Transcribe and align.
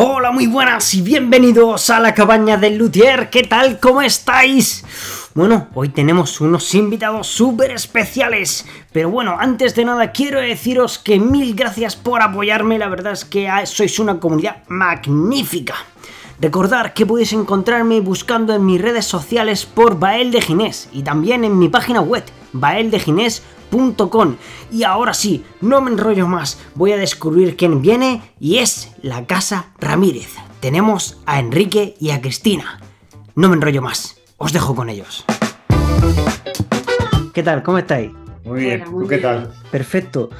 Hola, 0.00 0.30
muy 0.30 0.46
buenas 0.46 0.94
y 0.94 1.02
bienvenidos 1.02 1.90
a 1.90 1.98
la 1.98 2.14
cabaña 2.14 2.56
del 2.56 2.78
Luthier. 2.78 3.30
¿Qué 3.30 3.42
tal? 3.42 3.80
¿Cómo 3.80 4.00
estáis? 4.00 4.84
Bueno, 5.34 5.66
hoy 5.74 5.88
tenemos 5.88 6.40
unos 6.40 6.72
invitados 6.76 7.26
súper 7.26 7.72
especiales. 7.72 8.64
Pero 8.92 9.10
bueno, 9.10 9.36
antes 9.40 9.74
de 9.74 9.84
nada 9.84 10.12
quiero 10.12 10.38
deciros 10.38 11.00
que 11.00 11.18
mil 11.18 11.52
gracias 11.56 11.96
por 11.96 12.22
apoyarme. 12.22 12.78
La 12.78 12.86
verdad 12.86 13.14
es 13.14 13.24
que 13.24 13.50
sois 13.64 13.98
una 13.98 14.20
comunidad 14.20 14.62
magnífica. 14.68 15.74
Recordar 16.40 16.94
que 16.94 17.04
podéis 17.04 17.32
encontrarme 17.32 17.98
buscando 17.98 18.54
en 18.54 18.64
mis 18.64 18.80
redes 18.80 19.04
sociales 19.04 19.66
por 19.66 19.98
Bael 19.98 20.30
de 20.30 20.42
Ginés 20.42 20.88
y 20.92 21.02
también 21.02 21.42
en 21.42 21.58
mi 21.58 21.68
página 21.68 22.02
web 22.02 22.22
baeldeginés.com. 22.52 23.57
Y 24.70 24.82
ahora 24.82 25.14
sí, 25.14 25.44
no 25.60 25.80
me 25.80 25.90
enrollo 25.90 26.26
más, 26.26 26.58
voy 26.74 26.92
a 26.92 26.96
descubrir 26.96 27.56
quién 27.56 27.82
viene 27.82 28.22
y 28.40 28.58
es 28.58 28.92
la 29.02 29.26
Casa 29.26 29.72
Ramírez. 29.78 30.34
Tenemos 30.60 31.20
a 31.26 31.38
Enrique 31.38 31.94
y 32.00 32.10
a 32.10 32.20
Cristina. 32.20 32.80
No 33.34 33.48
me 33.48 33.56
enrollo 33.56 33.82
más, 33.82 34.20
os 34.36 34.52
dejo 34.52 34.74
con 34.74 34.88
ellos. 34.88 35.24
¿Qué 37.32 37.42
tal? 37.42 37.62
¿Cómo 37.62 37.78
estáis? 37.78 38.10
Muy 38.44 38.60
bien, 38.60 38.84
¿tú 38.84 39.06
qué 39.06 39.18
tal? 39.18 39.52
Perfecto. 39.70 40.30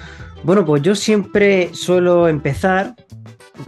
Bueno, 0.43 0.65
pues 0.65 0.83
yo 0.83 0.95
siempre 0.95 1.75
suelo 1.75 2.29
empezar 2.29 2.95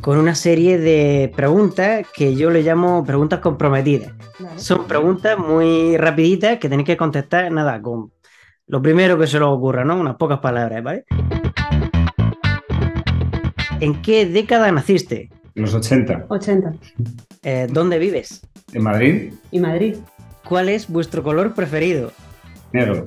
con 0.00 0.18
una 0.18 0.34
serie 0.34 0.78
de 0.78 1.32
preguntas 1.34 2.06
que 2.14 2.34
yo 2.34 2.50
le 2.50 2.62
llamo 2.62 3.04
preguntas 3.04 3.40
comprometidas. 3.40 4.12
Son 4.56 4.86
preguntas 4.86 5.38
muy 5.38 5.96
rapiditas 5.96 6.58
que 6.58 6.68
tenéis 6.68 6.86
que 6.86 6.96
contestar, 6.96 7.50
nada, 7.52 7.80
con 7.82 8.10
lo 8.70 8.80
primero 8.80 9.18
que 9.18 9.26
se 9.26 9.36
os 9.38 9.42
ocurra, 9.42 9.84
¿no? 9.84 9.98
Unas 9.98 10.14
pocas 10.14 10.38
palabras, 10.38 10.82
¿vale? 10.84 11.04
¿En 13.80 14.00
qué 14.00 14.26
década 14.26 14.70
naciste? 14.70 15.28
En 15.56 15.62
los 15.62 15.74
80. 15.74 16.26
80. 16.28 16.72
Eh, 17.42 17.66
¿Dónde 17.68 17.98
vives? 17.98 18.46
En 18.72 18.84
Madrid. 18.84 19.34
¿Y 19.50 19.58
Madrid? 19.58 19.96
¿Cuál 20.44 20.68
es 20.68 20.88
vuestro 20.88 21.24
color 21.24 21.52
preferido? 21.54 22.12
Negro. 22.72 23.06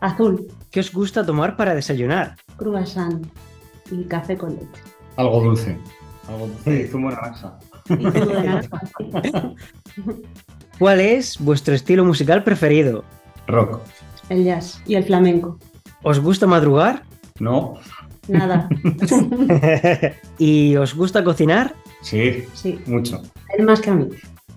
Azul. 0.00 0.46
¿Qué 0.70 0.80
os 0.80 0.92
gusta 0.92 1.24
tomar 1.24 1.56
para 1.56 1.74
desayunar? 1.74 2.36
Croissant 2.58 3.26
y 3.90 4.04
café 4.04 4.36
con 4.36 4.54
leche. 4.54 4.82
Algo 5.16 5.40
dulce. 5.40 5.78
Algo 6.28 6.46
dulce 6.46 6.82
y 6.82 6.86
zumo 6.88 7.08
de 7.08 7.16
naranja. 7.16 7.58
¿Cuál 10.78 11.00
es 11.00 11.38
vuestro 11.38 11.74
estilo 11.74 12.04
musical 12.04 12.44
preferido? 12.44 13.02
Rock. 13.46 13.80
El 14.30 14.44
jazz 14.44 14.80
y 14.86 14.94
el 14.94 15.04
flamenco. 15.04 15.58
¿Os 16.02 16.20
gusta 16.20 16.46
madrugar? 16.46 17.02
No. 17.38 17.74
Nada. 18.28 18.68
¿Y 20.38 20.76
os 20.76 20.94
gusta 20.94 21.22
cocinar? 21.24 21.74
Sí. 22.00 22.44
Sí. 22.54 22.78
Mucho. 22.86 23.20
Es 23.58 23.64
más 23.64 23.80
que 23.80 23.90
a 23.90 23.94
mí. 23.94 24.08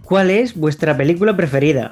¿Cuál 0.06 0.30
es 0.30 0.56
vuestra 0.56 0.96
película 0.96 1.36
preferida? 1.36 1.90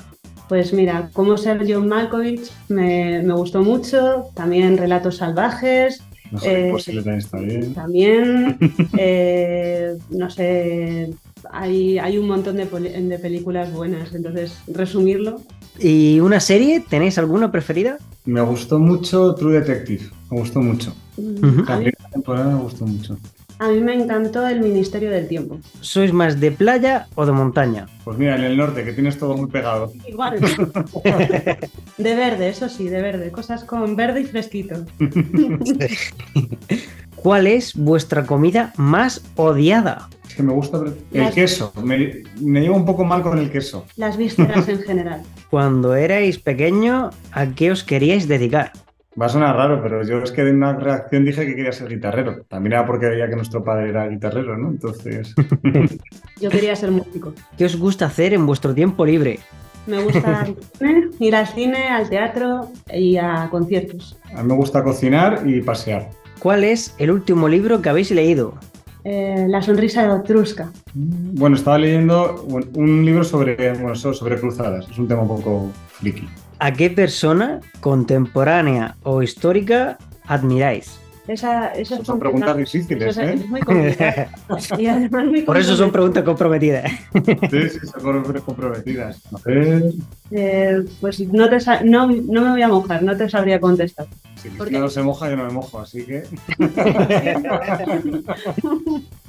Pues 0.48 0.74
mira, 0.74 1.10
Cómo 1.14 1.38
ser 1.38 1.66
John 1.68 1.88
Malkovich 1.88 2.52
me, 2.70 3.24
me 3.24 3.34
gustó 3.34 3.64
mucho. 3.64 4.26
También 4.36 4.78
Relatos 4.78 5.18
Salvajes. 5.18 6.04
No 6.32 6.40
sé, 6.40 6.70
Eh, 6.70 6.72
posible 6.72 7.02
también 7.04 7.20
está 7.20 7.38
bien. 7.40 7.74
También, 7.74 8.58
eh, 8.98 9.98
no 10.10 10.30
sé, 10.30 11.14
hay, 11.52 12.00
hay 12.00 12.18
un 12.18 12.28
montón 12.28 12.56
de, 12.56 12.66
de 12.66 13.20
películas 13.20 13.72
buenas. 13.74 14.14
Entonces, 14.14 14.58
resumirlo, 14.68 15.42
¿Y 15.80 16.20
una 16.20 16.40
serie? 16.40 16.80
¿Tenéis 16.82 17.18
alguna 17.18 17.52
preferida? 17.52 17.98
Me 18.26 18.42
gustó 18.42 18.80
mucho 18.80 19.34
True 19.36 19.60
Detective. 19.60 20.10
Me 20.30 20.40
gustó 20.40 20.62
mucho. 20.62 20.94
Ujú. 21.18 21.64
La 21.68 21.76
a, 21.76 21.80
mí, 21.80 21.86
primera 21.86 22.10
temporada 22.12 22.56
me 22.56 22.62
gustó 22.62 22.86
mucho. 22.86 23.18
A 23.62 23.68
mí 23.70 23.80
me 23.80 23.94
encantó 23.94 24.48
El 24.48 24.60
Ministerio 24.60 25.12
del 25.12 25.28
Tiempo. 25.28 25.60
¿Sois 25.82 26.12
más 26.12 26.40
de 26.40 26.52
playa 26.52 27.06
o 27.14 27.28
de 27.28 27.32
montaña? 27.32 27.86
Pues 28.04 28.18
mira, 28.18 28.36
en 28.36 28.44
el 28.44 28.58
norte, 28.58 28.84
que 28.84 28.92
tienes 28.94 29.20
todo 29.20 29.38
muy 29.38 29.48
pegado. 29.52 29.94
Igual. 30.08 30.40
De 31.98 32.16
verde, 32.16 32.50
eso 32.50 32.68
sí, 32.70 32.90
de 32.90 33.00
verde. 33.02 33.30
Cosas 33.32 33.64
con 33.64 33.96
verde 33.96 34.22
y 34.22 34.26
fresquito. 34.26 34.84
¿Cuál 37.16 37.46
es 37.46 37.76
vuestra 37.76 38.26
comida 38.26 38.74
más 38.78 39.22
odiada? 39.36 40.10
Es 40.28 40.34
que 40.36 40.42
me 40.44 40.54
gusta 40.54 40.78
el 40.80 40.96
Las- 41.12 41.36
queso. 41.36 41.72
Me, 41.84 42.24
me 42.40 42.62
llevo 42.62 42.76
un 42.78 42.86
poco 42.86 43.04
mal 43.06 43.22
con 43.22 43.38
el 43.38 43.52
queso. 43.52 43.86
Las 43.96 44.18
vísceras 44.18 44.68
en 44.68 44.80
general. 44.82 45.22
Cuando 45.52 45.94
erais 45.94 46.40
pequeño, 46.40 47.12
¿a 47.32 47.46
qué 47.48 47.70
os 47.72 47.84
queríais 47.84 48.28
dedicar? 48.28 48.72
Va 49.20 49.26
a 49.26 49.30
sonar 49.30 49.56
raro, 49.58 49.82
pero 49.84 50.04
yo 50.04 50.20
es 50.24 50.32
que 50.32 50.44
de 50.44 50.52
una 50.52 50.74
reacción 50.74 51.26
dije 51.26 51.46
que 51.46 51.56
quería 51.56 51.74
ser 51.74 51.90
guitarrero. 51.90 52.44
También 52.48 52.74
era 52.74 52.86
porque 52.86 53.08
veía 53.08 53.28
que 53.28 53.36
nuestro 53.36 53.62
padre 53.64 53.90
era 53.90 54.08
guitarrero, 54.08 54.58
¿no? 54.58 54.70
Entonces, 54.70 55.34
Yo 56.42 56.50
quería 56.50 56.76
ser 56.76 56.92
músico. 56.92 57.34
¿Qué 57.58 57.66
os 57.66 57.76
gusta 57.78 58.06
hacer 58.06 58.34
en 58.34 58.46
vuestro 58.46 58.74
tiempo 58.74 59.06
libre? 59.06 59.40
Me 59.86 60.02
gusta 60.02 60.48
ir 61.20 61.36
al 61.36 61.48
cine, 61.48 61.90
al 61.90 62.10
teatro 62.10 62.70
y 62.94 63.18
a 63.18 63.48
conciertos. 63.52 64.18
a 64.34 64.42
mí 64.44 64.48
me 64.48 64.56
gusta 64.56 64.84
cocinar 64.84 65.42
y 65.46 65.62
pasear. 65.62 66.10
¿Cuál 66.40 66.64
es 66.64 66.96
el 66.98 67.12
último 67.12 67.50
libro 67.50 67.82
que 67.82 67.90
habéis 67.90 68.12
leído? 68.12 68.54
Eh, 69.04 69.46
la 69.50 69.62
sonrisa 69.62 70.04
de 70.04 70.10
Otrusca. 70.12 70.72
Bueno, 70.94 71.56
estaba 71.56 71.78
leyendo 71.80 72.44
un, 72.76 73.04
libro 73.06 73.24
sobre, 73.24 73.74
bueno, 73.74 73.96
so- 73.96 74.14
sobre 74.14 74.40
cruzadas. 74.40 74.88
Es 74.90 74.98
un 74.98 75.08
tema 75.08 75.24
un 75.24 75.28
poco 75.28 75.70
friki. 75.88 76.28
¿A 76.64 76.72
qué 76.74 76.92
persona 76.92 77.60
contemporánea 77.80 78.96
o 79.02 79.24
histórica 79.24 79.98
admiráis? 80.28 81.00
Esa, 81.28 81.72
Son 82.04 82.20
preguntas 82.20 82.56
difíciles, 82.56 83.10
Eso 83.18 83.22
es, 83.22 83.30
¿eh? 83.30 83.34
es 83.44 83.50
muy 83.50 83.62
complicado. 83.62 84.28
Y 84.78 84.86
además 84.86 85.26
muy 85.26 85.42
Por 85.42 85.58
eso 85.58 85.76
son 85.76 85.92
preguntas 85.92 86.24
comprometidas. 86.24 86.92
Sí, 87.50 87.70
sí, 87.70 87.80
son 87.88 88.24
comprometidas. 88.46 89.20
A 89.34 89.38
ver, 89.44 89.86
Eh, 90.30 90.84
pues 91.00 91.20
no, 91.22 91.50
te 91.50 91.58
no, 91.84 92.06
no 92.08 92.42
me 92.44 92.52
voy 92.52 92.62
a 92.62 92.68
mojar, 92.68 93.02
no 93.02 93.18
te 93.18 93.28
sabría 93.28 93.60
contestar. 93.60 94.06
si 94.36 94.50
no 94.72 94.88
se 94.88 95.02
moja, 95.02 95.32
yo 95.32 95.38
no 95.38 95.46
me 95.46 95.52
mojo, 95.54 95.80
así 95.80 96.06
que 96.06 96.24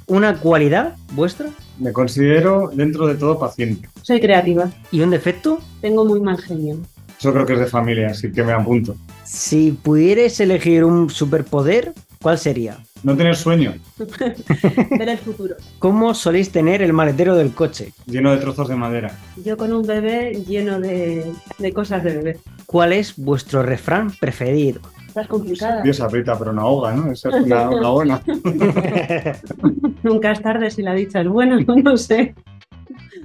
¿Una 0.05 0.37
cualidad 0.37 0.95
vuestra? 1.13 1.47
me 1.79 1.91
considero 1.93 2.69
dentro 2.73 3.07
de 3.07 3.15
todo 3.15 3.39
paciente. 3.39 3.89
Soy 4.03 4.19
creativa, 4.19 4.69
¿Y 4.91 5.01
un 5.01 5.09
defecto? 5.09 5.59
tengo 5.81 6.05
muy 6.05 6.19
mal 6.19 6.37
genio. 6.37 6.77
Eso 7.23 7.31
creo 7.31 7.45
que 7.45 7.53
es 7.53 7.59
de 7.59 7.67
familia, 7.67 8.07
así 8.07 8.29
que 8.33 8.43
me 8.43 8.51
apunto. 8.51 8.97
Si 9.23 9.71
pudierais 9.71 10.37
elegir 10.41 10.83
un 10.83 11.09
superpoder, 11.09 11.93
¿cuál 12.21 12.37
sería? 12.37 12.79
No 13.01 13.15
tener 13.15 13.37
sueño, 13.37 13.75
Ver 13.97 15.07
el 15.07 15.17
futuro. 15.17 15.55
¿Cómo 15.79 16.13
soléis 16.15 16.51
tener 16.51 16.81
el 16.81 16.91
maletero 16.91 17.37
del 17.37 17.53
coche? 17.53 17.93
lleno 18.07 18.31
de 18.31 18.39
trozos 18.39 18.67
de 18.67 18.75
madera. 18.75 19.17
Yo 19.41 19.55
con 19.55 19.71
un 19.71 19.87
bebé 19.87 20.43
lleno 20.45 20.81
de, 20.81 21.31
de 21.59 21.71
cosas 21.71 22.03
de 22.03 22.17
bebé. 22.17 22.39
¿Cuál 22.65 22.91
es 22.91 23.15
vuestro 23.15 23.63
refrán 23.63 24.11
preferido? 24.19 24.81
Estás 25.07 25.27
complicada. 25.27 25.81
Dios 25.81 26.01
aprieta, 26.01 26.37
pero 26.37 26.51
no 26.51 26.63
ahoga, 26.63 26.91
¿no? 26.91 27.09
Esa 27.11 27.29
es 27.29 27.45
una, 27.45 27.69
una 27.69 27.89
buena. 27.89 28.21
Nunca 30.03 30.31
es 30.31 30.41
tarde 30.41 30.71
si 30.71 30.81
la 30.81 30.93
dicha 30.93 31.21
es 31.21 31.27
buena, 31.29 31.57
no 31.83 31.95
sé. 31.95 32.35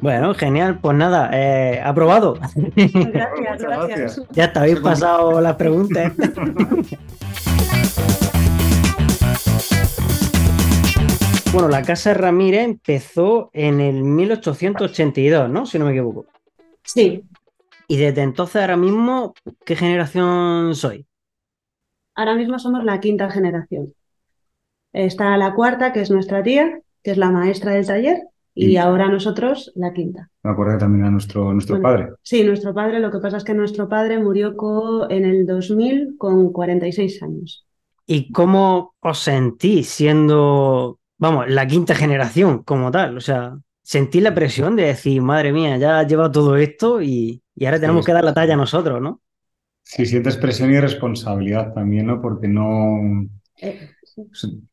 Bueno, 0.01 0.35
genial, 0.35 0.79
pues 0.81 0.97
nada, 0.97 1.31
eh, 1.33 1.81
aprobado. 1.83 2.35
Gracias, 2.77 3.63
gracias. 3.63 4.23
Ya 4.31 4.45
está, 4.45 4.61
habéis 4.61 4.81
pasado 4.81 5.41
las 5.41 5.57
preguntas. 5.57 6.13
Bueno, 11.51 11.71
la 11.71 11.83
Casa 11.83 12.13
Ramírez 12.13 12.63
empezó 12.65 13.51
en 13.55 13.81
el 13.81 14.03
1882, 14.05 15.49
¿no? 15.49 15.65
Si 15.65 15.79
no 15.79 15.87
me 15.87 15.93
equivoco. 15.93 16.27
Sí, 16.85 17.25
Y 17.87 17.97
desde 17.97 18.21
entonces 18.23 18.61
ahora 18.61 18.77
mismo, 18.77 19.35
¿qué 19.65 19.75
generación 19.75 20.75
soy? 20.75 21.07
ahora 22.15 22.35
mismo 22.35 22.59
somos 22.59 22.85
la 22.85 23.01
quinta 23.01 23.31
generación. 23.31 23.95
Está 24.93 25.37
la 25.37 25.55
cuarta, 25.55 25.93
que 25.93 26.01
es 26.01 26.11
nuestra 26.11 26.43
tía, 26.43 26.81
que 27.03 27.13
es 27.13 27.17
la 27.17 27.31
maestra 27.31 27.73
del 27.73 27.87
taller, 27.87 28.19
y 28.59 28.73
Y- 28.73 28.77
ahora 28.77 29.09
nosotros 29.09 29.73
la 29.77 29.93
quinta. 29.93 30.31
Me 30.43 30.51
acuerdo 30.51 30.73
que 30.75 30.79
también 30.81 31.03
era 31.05 31.11
nuestro, 31.11 31.53
nuestro 31.53 31.77
Bueno. 31.77 31.89
padre. 31.89 32.09
Sí, 32.23 32.45
nuestro 32.45 32.75
padre, 32.75 33.01
lo 33.01 33.11
que 33.11 33.19
pasa 33.19 33.37
es 33.39 33.45
que 33.45 33.55
nuestro 33.55 33.89
padre 33.89 34.19
murió 34.19 34.55
en 35.11 35.25
el 35.25 35.47
2000 35.47 36.17
con 36.19 36.53
46 36.53 37.23
años. 37.23 37.65
¿Y 38.07 38.33
cómo 38.33 38.95
os 39.01 39.19
sentís 39.19 39.89
siendo, 39.89 40.99
vamos, 41.19 41.49
la 41.49 41.67
quinta 41.67 41.95
generación 41.95 42.63
como 42.63 42.91
tal? 42.91 43.17
O 43.17 43.21
sea, 43.21 43.59
sentí 43.83 44.21
la 44.21 44.35
presión 44.35 44.77
de 44.77 44.85
decir, 44.85 45.21
madre 45.21 45.53
mía, 45.53 45.77
ya 45.77 46.03
lleva 46.07 46.33
todo 46.33 46.57
esto 46.57 47.03
y, 47.03 47.43
y 47.55 47.65
ahora 47.67 47.81
tenemos 47.81 48.07
que 48.07 48.13
dar 48.13 48.25
la 48.25 48.35
talla 48.35 48.57
nosotros, 48.57 49.01
¿no? 49.03 49.21
Sí, 49.83 50.07
sientes 50.07 50.37
presión 50.37 50.71
y 50.73 50.79
responsabilidad 50.79 51.73
también, 51.75 52.07
¿no? 52.07 52.21
Porque 52.23 52.47
no... 52.47 53.27
Eh, 53.61 53.91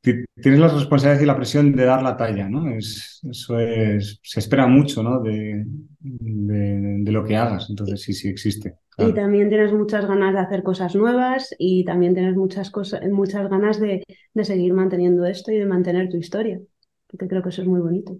Tienes 0.01 0.59
la 0.59 0.67
responsabilidad 0.67 1.23
y 1.23 1.25
la 1.25 1.35
presión 1.35 1.71
de 1.73 1.85
dar 1.85 2.03
la 2.03 2.17
talla, 2.17 2.49
¿no? 2.49 2.69
Es, 2.69 3.19
eso 3.29 3.59
es... 3.59 4.19
Se 4.23 4.39
espera 4.39 4.67
mucho, 4.67 5.03
¿no? 5.03 5.21
De, 5.21 5.63
de, 5.99 6.97
de 6.99 7.11
lo 7.11 7.23
que 7.23 7.35
hagas. 7.35 7.67
Entonces 7.69 8.01
sí, 8.01 8.13
sí 8.13 8.29
existe. 8.29 8.75
Y 8.97 9.13
también 9.13 9.49
tienes 9.49 9.73
muchas 9.73 10.05
ganas 10.05 10.33
de 10.33 10.39
hacer 10.39 10.63
cosas 10.63 10.95
nuevas 10.95 11.53
y 11.57 11.83
también 11.83 12.13
tienes 12.13 12.35
muchas 12.35 12.71
cosas, 12.71 13.01
muchas 13.09 13.49
ganas 13.49 13.79
de, 13.79 14.03
de 14.33 14.45
seguir 14.45 14.73
manteniendo 14.73 15.25
esto 15.25 15.51
y 15.51 15.57
de 15.57 15.65
mantener 15.65 16.09
tu 16.09 16.17
historia, 16.17 16.61
porque 17.07 17.27
creo 17.27 17.43
que 17.43 17.49
eso 17.49 17.61
es 17.61 17.67
muy 17.67 17.81
bonito. 17.81 18.17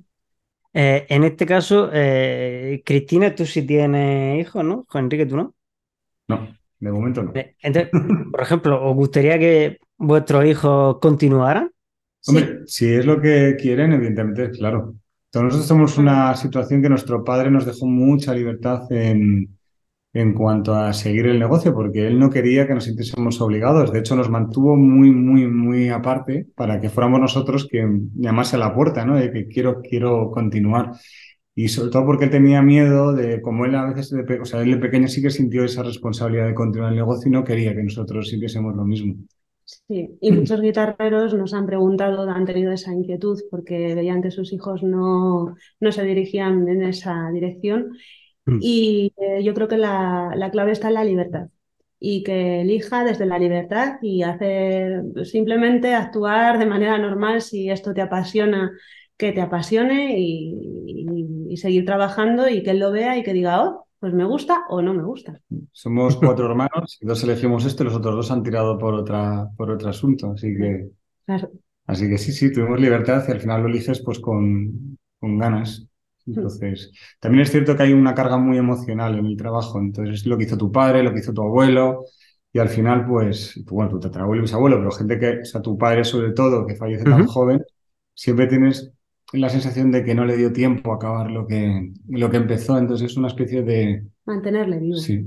Eh, 0.73 1.05
en 1.07 1.23
este 1.23 1.45
caso, 1.45 1.89
eh, 1.93 2.83
Cristina, 2.85 3.33
tú 3.33 3.45
sí 3.45 3.61
tienes 3.65 4.41
hijos, 4.41 4.63
¿no? 4.65 4.85
Juan 4.89 5.05
Enrique, 5.05 5.25
tú 5.25 5.37
no. 5.37 5.55
No, 6.27 6.55
de 6.89 6.95
momento 6.95 7.23
no. 7.23 7.33
Entonces, 7.35 7.89
por 8.31 8.41
ejemplo, 8.41 8.89
¿os 8.89 8.95
gustaría 8.95 9.37
que 9.39 9.77
vuestros 9.97 10.45
hijos 10.45 10.97
continuaran? 10.99 11.71
Hombre, 12.27 12.61
si 12.65 12.93
es 12.93 13.05
lo 13.05 13.21
que 13.21 13.55
quieren, 13.59 13.93
evidentemente, 13.93 14.49
claro. 14.51 14.95
Entonces, 15.25 15.59
nosotros 15.59 15.67
somos 15.67 15.97
una 15.97 16.35
situación 16.35 16.81
que 16.81 16.89
nuestro 16.89 17.23
padre 17.23 17.51
nos 17.51 17.65
dejó 17.65 17.85
mucha 17.85 18.33
libertad 18.33 18.91
en, 18.91 19.55
en 20.15 20.33
cuanto 20.33 20.73
a 20.73 20.93
seguir 20.93 21.27
el 21.27 21.39
negocio, 21.39 21.73
porque 21.73 22.07
él 22.07 22.17
no 22.17 22.29
quería 22.29 22.65
que 22.65 22.73
nos 22.73 22.85
sintiésemos 22.85 23.41
obligados. 23.41 23.91
De 23.91 23.99
hecho, 23.99 24.15
nos 24.15 24.29
mantuvo 24.29 24.77
muy, 24.77 25.11
muy, 25.11 25.45
muy 25.45 25.89
aparte 25.89 26.47
para 26.55 26.79
que 26.79 26.89
fuéramos 26.89 27.19
nosotros 27.19 27.67
que 27.69 27.85
llamase 28.15 28.55
a 28.55 28.59
la 28.59 28.73
puerta, 28.73 29.05
¿no? 29.05 29.17
De 29.17 29.29
que 29.29 29.47
quiero, 29.47 29.81
quiero 29.81 30.31
continuar. 30.31 30.93
Y 31.55 31.69
sobre 31.69 31.89
todo 31.89 32.05
porque 32.05 32.25
él 32.25 32.31
tenía 32.31 32.61
miedo 32.61 33.13
de, 33.13 33.41
como 33.41 33.65
él 33.65 33.75
a 33.75 33.85
veces, 33.85 34.11
de, 34.11 34.39
o 34.39 34.45
sea, 34.45 34.61
él 34.61 34.71
de 34.71 34.77
pequeño 34.77 35.07
sí 35.07 35.21
que 35.21 35.29
sintió 35.29 35.63
esa 35.63 35.83
responsabilidad 35.83 36.47
de 36.47 36.53
continuar 36.53 36.91
el 36.91 36.97
negocio 36.97 37.29
y 37.29 37.31
no 37.31 37.45
quería 37.45 37.73
que 37.73 37.83
nosotros 37.83 38.29
sintiésemos 38.29 38.75
lo 38.75 38.83
mismo. 38.83 39.15
Sí, 39.63 40.17
y 40.21 40.31
muchos 40.31 40.61
guitarreros 40.61 41.33
nos 41.33 41.53
han 41.53 41.65
preguntado, 41.65 42.29
han 42.29 42.45
tenido 42.45 42.71
esa 42.71 42.93
inquietud 42.93 43.39
porque 43.49 43.95
veían 43.95 44.21
que 44.21 44.31
sus 44.31 44.53
hijos 44.53 44.83
no, 44.83 45.55
no 45.79 45.91
se 45.91 46.03
dirigían 46.03 46.67
en 46.67 46.83
esa 46.83 47.29
dirección. 47.33 47.91
Mm. 48.45 48.59
Y 48.61 49.13
eh, 49.17 49.43
yo 49.43 49.53
creo 49.53 49.67
que 49.67 49.77
la, 49.77 50.33
la 50.35 50.51
clave 50.51 50.73
está 50.73 50.89
en 50.89 50.93
la 50.95 51.03
libertad 51.03 51.47
y 51.99 52.23
que 52.23 52.61
elija 52.61 53.03
desde 53.03 53.25
la 53.25 53.39
libertad 53.39 53.95
y 54.01 54.21
hacer 54.23 55.03
simplemente 55.23 55.93
actuar 55.95 56.59
de 56.59 56.65
manera 56.65 56.97
normal 56.97 57.41
si 57.41 57.69
esto 57.69 57.93
te 57.93 58.01
apasiona, 58.01 58.71
que 59.17 59.31
te 59.31 59.41
apasione 59.41 60.19
y, 60.19 61.04
y- 61.55 61.57
seguir 61.57 61.85
trabajando 61.85 62.47
y 62.49 62.63
que 62.63 62.71
él 62.71 62.79
lo 62.79 62.91
vea 62.91 63.17
y 63.17 63.23
que 63.23 63.33
diga, 63.33 63.63
oh, 63.63 63.87
pues 63.99 64.13
me 64.13 64.25
gusta 64.25 64.63
o 64.69 64.81
no 64.81 64.93
me 64.93 65.03
gusta. 65.03 65.41
Somos 65.71 66.15
cuatro 66.17 66.47
hermanos 66.47 66.97
dos 67.01 67.23
elegimos 67.23 67.65
esto 67.65 67.83
y 67.83 67.85
los 67.87 67.95
otros 67.95 68.15
dos 68.15 68.31
han 68.31 68.41
tirado 68.43 68.77
por 68.79 68.93
otra, 68.95 69.47
por 69.57 69.69
otro 69.71 69.89
asunto. 69.89 70.31
Así 70.31 70.55
que, 70.55 70.89
Claro. 71.25 71.51
así 71.87 72.09
que 72.09 72.17
sí, 72.17 72.31
sí, 72.33 72.51
tuvimos 72.53 72.79
libertad 72.79 73.23
y 73.27 73.31
al 73.31 73.41
final 73.41 73.63
lo 73.63 73.69
eliges 73.69 74.01
pues 74.03 74.19
con, 74.19 74.97
con 75.19 75.37
ganas. 75.39 75.87
Entonces, 76.27 76.91
también 77.19 77.43
es 77.43 77.51
cierto 77.51 77.75
que 77.77 77.83
hay 77.83 77.93
una 77.93 78.15
carga 78.15 78.37
muy 78.37 78.57
emocional 78.57 79.17
en 79.19 79.25
el 79.27 79.37
trabajo. 79.37 79.79
Entonces, 79.79 80.21
es 80.21 80.25
lo 80.27 80.37
que 80.37 80.45
hizo 80.45 80.57
tu 80.57 80.71
padre, 80.71 81.03
lo 81.03 81.13
que 81.13 81.19
hizo 81.19 81.33
tu 81.33 81.43
abuelo. 81.43 82.05
Y 82.53 82.59
al 82.59 82.69
final, 82.69 83.05
pues, 83.07 83.61
bueno, 83.65 83.91
tu 83.91 83.99
tatarabuelo 83.99 84.41
y 84.41 84.45
bisabuelo, 84.45 84.77
pero 84.77 84.91
gente 84.91 85.19
que, 85.19 85.41
o 85.41 85.45
sea, 85.45 85.61
tu 85.61 85.77
padre 85.77 86.03
sobre 86.05 86.31
todo, 86.33 86.65
que 86.65 86.75
fallece 86.75 87.05
tan 87.07 87.23
joven, 87.25 87.63
siempre 88.13 88.47
tienes 88.47 88.91
la 89.35 89.49
sensación 89.49 89.91
de 89.91 90.03
que 90.03 90.15
no 90.15 90.25
le 90.25 90.37
dio 90.37 90.51
tiempo 90.53 90.91
a 90.91 90.95
acabar 90.95 91.31
lo 91.31 91.47
que, 91.47 91.91
lo 92.07 92.29
que 92.29 92.37
empezó. 92.37 92.77
Entonces, 92.77 93.11
es 93.11 93.17
una 93.17 93.27
especie 93.27 93.63
de, 93.63 94.03
Mantenerle 94.25 94.79
vivo. 94.79 94.97
sí, 94.97 95.25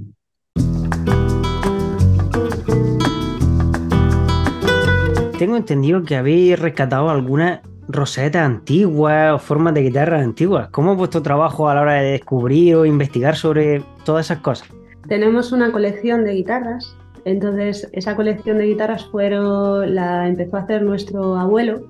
Tengo 5.39 5.57
entendido 5.57 6.03
que 6.03 6.17
habéis 6.17 6.59
rescatado 6.59 7.11
algunas 7.11 7.61
rosetas 7.87 8.43
antiguas 8.43 9.35
o 9.35 9.39
formas 9.39 9.73
de 9.73 9.83
guitarras 9.83 10.25
antiguas. 10.25 10.69
¿Cómo 10.71 10.93
es 10.93 10.99
vuestro 10.99 11.23
trabajo 11.23 11.69
a 11.69 11.77
la 11.77 11.83
hora 11.83 11.95
de 11.95 12.11
descubrir 12.11 12.75
o 12.75 12.85
investigar 12.85 13.37
sobre 13.37 13.83
todas 14.05 14.27
esas 14.27 14.39
cosas? 14.39 14.69
Tenemos 15.09 15.53
una 15.53 15.71
colección 15.71 16.25
de 16.25 16.35
guitarras, 16.35 16.93
entonces 17.25 17.89
esa 17.93 18.17
colección 18.17 18.59
de 18.59 18.67
guitarras 18.67 19.07
fueron, 19.07 19.95
la 19.95 20.27
empezó 20.27 20.57
a 20.57 20.63
hacer 20.63 20.83
nuestro 20.83 21.37
abuelo. 21.37 21.83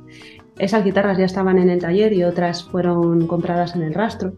Esas 0.58 0.84
guitarras 0.84 1.18
ya 1.18 1.24
estaban 1.24 1.58
en 1.58 1.70
el 1.70 1.78
taller 1.80 2.12
y 2.12 2.24
otras 2.24 2.64
fueron 2.64 3.26
compradas 3.26 3.74
en 3.76 3.82
el 3.82 3.94
rastro. 3.94 4.32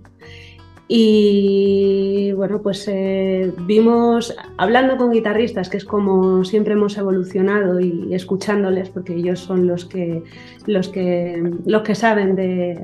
Y 0.93 2.33
bueno, 2.33 2.61
pues 2.63 2.85
eh, 2.89 3.53
vimos, 3.61 4.37
hablando 4.59 4.97
con 4.97 5.13
guitarristas, 5.13 5.69
que 5.69 5.77
es 5.77 5.85
como 5.85 6.45
siempre 6.45 6.73
hemos 6.73 6.99
evolucionado 6.99 7.79
y 7.79 8.13
escuchándoles, 8.13 8.89
porque 8.91 9.15
ellos 9.15 9.39
son 9.39 9.69
los 9.69 9.85
que, 9.85 10.25
los 10.67 10.89
que, 10.89 11.41
los 11.65 11.83
que 11.83 11.95
saben 11.95 12.35
de 12.35 12.77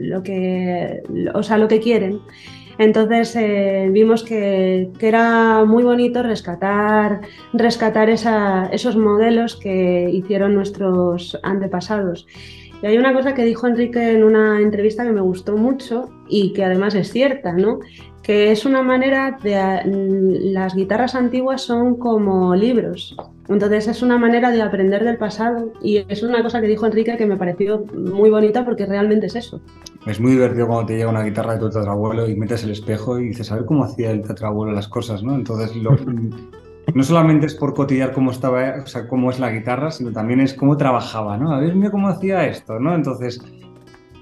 lo 0.00 0.22
que, 0.22 1.02
o 1.34 1.42
sea, 1.42 1.58
lo 1.58 1.68
que 1.68 1.80
quieren. 1.80 2.20
Entonces 2.78 3.36
eh, 3.36 3.90
vimos 3.92 4.22
que, 4.24 4.88
que 4.98 5.08
era 5.08 5.62
muy 5.66 5.82
bonito 5.82 6.22
rescatar, 6.22 7.20
rescatar 7.52 8.08
esa- 8.08 8.70
esos 8.72 8.96
modelos 8.96 9.56
que 9.56 10.08
hicieron 10.10 10.54
nuestros 10.54 11.38
antepasados. 11.42 12.26
Y 12.82 12.86
hay 12.86 12.96
una 12.98 13.12
cosa 13.12 13.34
que 13.34 13.44
dijo 13.44 13.66
Enrique 13.66 14.12
en 14.12 14.24
una 14.24 14.60
entrevista 14.60 15.04
que 15.04 15.12
me 15.12 15.20
gustó 15.20 15.56
mucho 15.56 16.08
y 16.28 16.52
que 16.54 16.64
además 16.64 16.94
es 16.94 17.12
cierta, 17.12 17.52
¿no? 17.52 17.80
Que 18.22 18.52
es 18.52 18.64
una 18.64 18.82
manera 18.82 19.38
de... 19.42 19.54
mm, 19.84 20.52
Las 20.52 20.74
guitarras 20.74 21.14
antiguas 21.14 21.60
son 21.62 21.96
como 21.96 22.54
libros. 22.54 23.16
Entonces 23.48 23.88
es 23.88 24.00
una 24.02 24.16
manera 24.16 24.50
de 24.50 24.62
aprender 24.62 25.04
del 25.04 25.16
pasado 25.18 25.72
y 25.82 26.04
es 26.08 26.22
una 26.22 26.42
cosa 26.42 26.60
que 26.60 26.68
dijo 26.68 26.86
Enrique 26.86 27.16
que 27.16 27.26
me 27.26 27.36
pareció 27.36 27.84
muy 27.94 28.30
bonita 28.30 28.64
porque 28.64 28.86
realmente 28.86 29.26
es 29.26 29.34
eso. 29.36 29.60
Es 30.06 30.20
muy 30.20 30.32
divertido 30.32 30.66
cuando 30.68 30.86
te 30.86 30.96
llega 30.96 31.10
una 31.10 31.24
guitarra 31.24 31.54
de 31.54 31.58
tu 31.60 31.68
tatarabuelo 31.68 32.28
y 32.28 32.36
metes 32.36 32.62
el 32.64 32.70
espejo 32.70 33.18
y 33.18 33.28
dices, 33.28 33.50
a 33.52 33.56
ver 33.56 33.64
cómo 33.66 33.84
hacía 33.84 34.10
el 34.12 34.22
tatarabuelo 34.22 34.72
las 34.72 34.88
cosas, 34.88 35.22
¿no? 35.22 35.34
Entonces, 35.34 35.74
lo- 35.76 35.96
no 36.94 37.02
solamente 37.02 37.46
es 37.46 37.54
por 37.54 37.74
cotillar 37.74 38.12
cómo 38.12 38.30
estaba, 38.30 38.76
o 38.82 38.86
sea, 38.86 39.08
cómo 39.08 39.30
es 39.30 39.38
la 39.38 39.50
guitarra, 39.50 39.90
sino 39.90 40.12
también 40.12 40.40
es 40.40 40.54
cómo 40.54 40.76
trabajaba, 40.76 41.36
¿no? 41.36 41.52
A 41.52 41.60
ver, 41.60 41.74
mira 41.74 41.90
cómo 41.90 42.08
hacía 42.08 42.46
esto, 42.46 42.78
¿no? 42.78 42.94
Entonces, 42.94 43.40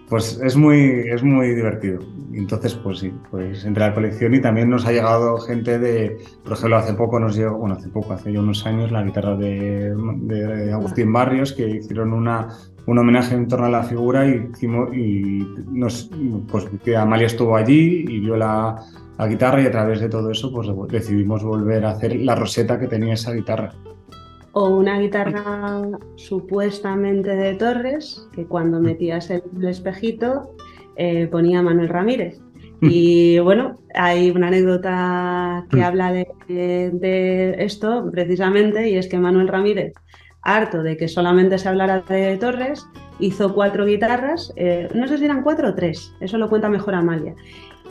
pues 0.08 0.40
es 0.42 0.56
muy, 0.56 1.04
es 1.06 1.22
muy 1.22 1.54
divertido. 1.54 2.00
Entonces, 2.32 2.74
pues 2.74 3.00
sí, 3.00 3.12
pues 3.30 3.64
entre 3.64 3.86
la 3.86 3.94
colección 3.94 4.34
y 4.34 4.40
también 4.40 4.70
nos 4.70 4.86
ha 4.86 4.92
llegado 4.92 5.38
gente 5.38 5.78
de, 5.78 6.18
por 6.44 6.54
ejemplo, 6.54 6.76
hace 6.76 6.94
poco 6.94 7.20
nos 7.20 7.36
llegó, 7.36 7.58
bueno, 7.58 7.76
hace 7.76 7.88
poco, 7.88 8.14
hace 8.14 8.32
ya 8.32 8.40
unos 8.40 8.64
años, 8.66 8.90
la 8.90 9.02
guitarra 9.02 9.36
de, 9.36 10.72
Agustín 10.72 11.12
Barrios, 11.12 11.52
que 11.52 11.68
hicieron 11.68 12.12
una, 12.12 12.48
un 12.86 12.98
homenaje 12.98 13.34
en 13.34 13.48
torno 13.48 13.66
a 13.66 13.70
la 13.70 13.82
figura 13.82 14.26
y, 14.26 14.50
y 14.92 15.46
nos, 15.70 16.10
pues 16.50 16.66
que 16.82 16.96
Amalia 16.96 17.26
estuvo 17.26 17.56
allí 17.56 18.04
y 18.08 18.20
vio 18.20 18.36
la, 18.36 18.76
la 19.18 19.26
guitarra 19.26 19.62
y 19.62 19.66
a 19.66 19.70
través 19.70 20.00
de 20.00 20.08
todo 20.08 20.30
eso 20.30 20.52
pues 20.52 20.68
decidimos 20.88 21.42
volver 21.42 21.84
a 21.84 21.90
hacer 21.90 22.16
la 22.16 22.34
roseta 22.34 22.78
que 22.78 22.86
tenía 22.86 23.14
esa 23.14 23.32
guitarra. 23.32 23.72
O 24.52 24.68
una 24.70 24.98
guitarra 24.98 25.82
supuestamente 26.16 27.36
de 27.36 27.54
Torres, 27.54 28.28
que 28.32 28.46
cuando 28.46 28.80
metías 28.80 29.30
el, 29.30 29.42
espejito 29.64 30.54
eh, 30.96 31.26
ponía 31.26 31.62
Manuel 31.62 31.88
Ramírez. 31.88 32.40
Y 32.80 33.40
bueno, 33.40 33.80
hay 33.94 34.30
una 34.30 34.48
anécdota 34.48 35.66
que 35.68 35.78
Mm. 35.78 35.82
habla 35.82 36.12
de, 36.12 36.26
de 36.48 37.56
esto 37.58 38.08
precisamente, 38.12 38.88
y 38.88 38.96
es 38.96 39.08
que 39.08 39.18
Manuel 39.18 39.48
Ramírez, 39.48 39.94
harto 40.42 40.84
de 40.84 40.96
que 40.96 41.08
solamente 41.08 41.58
se 41.58 41.68
hablara 41.68 42.02
de 42.02 42.36
Torres, 42.38 42.86
hizo 43.18 43.52
cuatro 43.52 43.84
guitarras, 43.84 44.52
eh, 44.56 44.88
no 44.94 45.08
sé 45.08 45.18
si 45.18 45.24
eran 45.24 45.42
cuatro 45.42 45.70
o 45.70 45.74
tres, 45.74 46.14
eso 46.20 46.38
lo 46.38 46.48
cuenta 46.48 46.68
mejor 46.68 46.94
Amalia. 46.94 47.34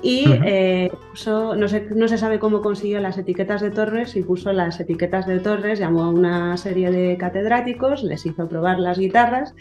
Y 0.01 0.25
eh, 0.45 0.91
puso, 1.09 1.55
no, 1.55 1.67
sé, 1.67 1.87
no 1.95 2.07
se 2.07 2.17
sabe 2.17 2.37
cómo 2.37 2.61
consiguió 2.61 2.99
las 2.99 3.17
etiquetas 3.17 3.61
de 3.61 3.71
Torres 3.71 4.15
y 4.15 4.21
puso 4.21 4.53
las 4.53 4.79
etiquetas 4.79 5.25
de 5.25 5.39
Torres, 5.39 5.79
llamó 5.79 6.03
a 6.03 6.09
una 6.09 6.55
serie 6.57 6.91
de 6.91 7.17
catedráticos, 7.17 8.03
les 8.03 8.25
hizo 8.25 8.47
probar 8.47 8.79
las 8.79 8.99
guitarras 8.99 9.55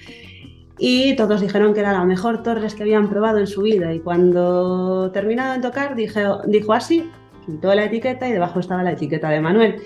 y 0.79 1.17
todos 1.17 1.41
dijeron 1.41 1.73
que 1.73 1.81
era 1.81 1.93
la 1.93 2.05
mejor 2.05 2.43
Torres 2.43 2.75
que 2.75 2.83
habían 2.83 3.09
probado 3.09 3.39
en 3.39 3.47
su 3.47 3.63
vida. 3.63 3.95
Y 3.95 4.01
cuando 4.01 5.11
terminado 5.13 5.55
de 5.55 5.61
tocar, 5.61 5.97
dijo, 5.97 6.43
dijo 6.47 6.73
así, 6.75 7.11
quitó 7.47 7.75
la 7.75 7.85
etiqueta 7.85 8.29
y 8.29 8.33
debajo 8.33 8.61
estaba 8.61 8.83
la 8.83 8.93
etiqueta 8.93 9.31
de 9.31 9.41
Manuel. 9.41 9.77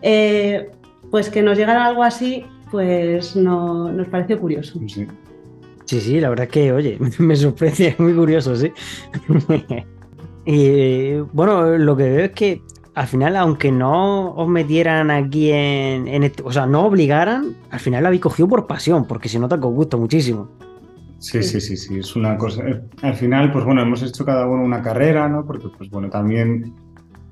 Eh, 0.00 0.70
pues 1.10 1.28
que 1.28 1.42
nos 1.42 1.58
llegara 1.58 1.84
algo 1.84 2.02
así, 2.02 2.46
pues 2.70 3.36
no, 3.36 3.92
nos 3.92 4.08
pareció 4.08 4.40
curioso. 4.40 4.80
Sí. 4.86 5.06
Sí, 5.86 6.00
sí, 6.00 6.20
la 6.20 6.30
verdad 6.30 6.44
es 6.46 6.50
que, 6.52 6.72
oye, 6.72 6.98
me 7.18 7.36
sorprende, 7.36 7.88
es 7.88 7.98
muy 8.00 8.14
curioso, 8.14 8.56
sí. 8.56 8.72
y 10.44 11.14
bueno, 11.32 11.76
lo 11.78 11.96
que 11.96 12.04
veo 12.10 12.24
es 12.26 12.32
que 12.32 12.62
al 12.94 13.06
final, 13.08 13.36
aunque 13.36 13.72
no 13.72 14.34
os 14.34 14.48
metieran 14.48 15.10
aquí 15.10 15.50
en, 15.50 16.06
en 16.08 16.22
este- 16.24 16.42
o 16.44 16.52
sea, 16.52 16.66
no 16.66 16.86
obligaran, 16.86 17.56
al 17.70 17.80
final 17.80 18.02
lo 18.02 18.08
habéis 18.08 18.22
cogido 18.22 18.48
por 18.48 18.66
pasión, 18.66 19.06
porque 19.06 19.28
se 19.28 19.38
nota 19.38 19.58
que 19.58 19.66
os 19.66 19.74
gusta 19.74 19.96
muchísimo. 19.96 20.52
Sí, 21.18 21.42
sí, 21.42 21.60
sí, 21.60 21.76
sí, 21.76 21.98
es 21.98 22.16
una 22.16 22.36
cosa. 22.36 22.68
eh, 22.68 22.82
Al 23.02 23.14
final, 23.16 23.50
pues 23.52 23.64
bueno, 23.64 23.82
hemos 23.82 24.02
hecho 24.02 24.24
cada 24.24 24.46
uno 24.46 24.62
una 24.64 24.82
carrera, 24.82 25.28
¿no? 25.28 25.46
Porque, 25.46 25.68
pues 25.76 25.88
bueno, 25.90 26.10
también 26.10 26.74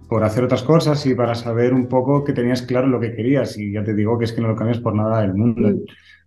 por 0.09 0.25
hacer 0.25 0.45
otras 0.45 0.63
cosas 0.63 1.05
y 1.07 1.15
para 1.15 1.35
saber 1.35 1.75
un 1.75 1.89
poco 1.89 2.25
que 2.25 2.33
tenías 2.33 2.63
claro 2.63 2.87
lo 2.89 3.01
que 3.01 3.15
querías. 3.15 3.59
Y 3.59 3.73
ya 3.73 3.85
te 3.85 3.95
digo 3.95 4.19
que 4.19 4.25
es 4.27 4.33
que 4.33 4.41
no 4.41 4.49
lo 4.49 4.57
cambias 4.57 4.81
por 4.81 4.95
nada 4.95 5.21
del 5.23 5.35
mundo. 5.35 5.75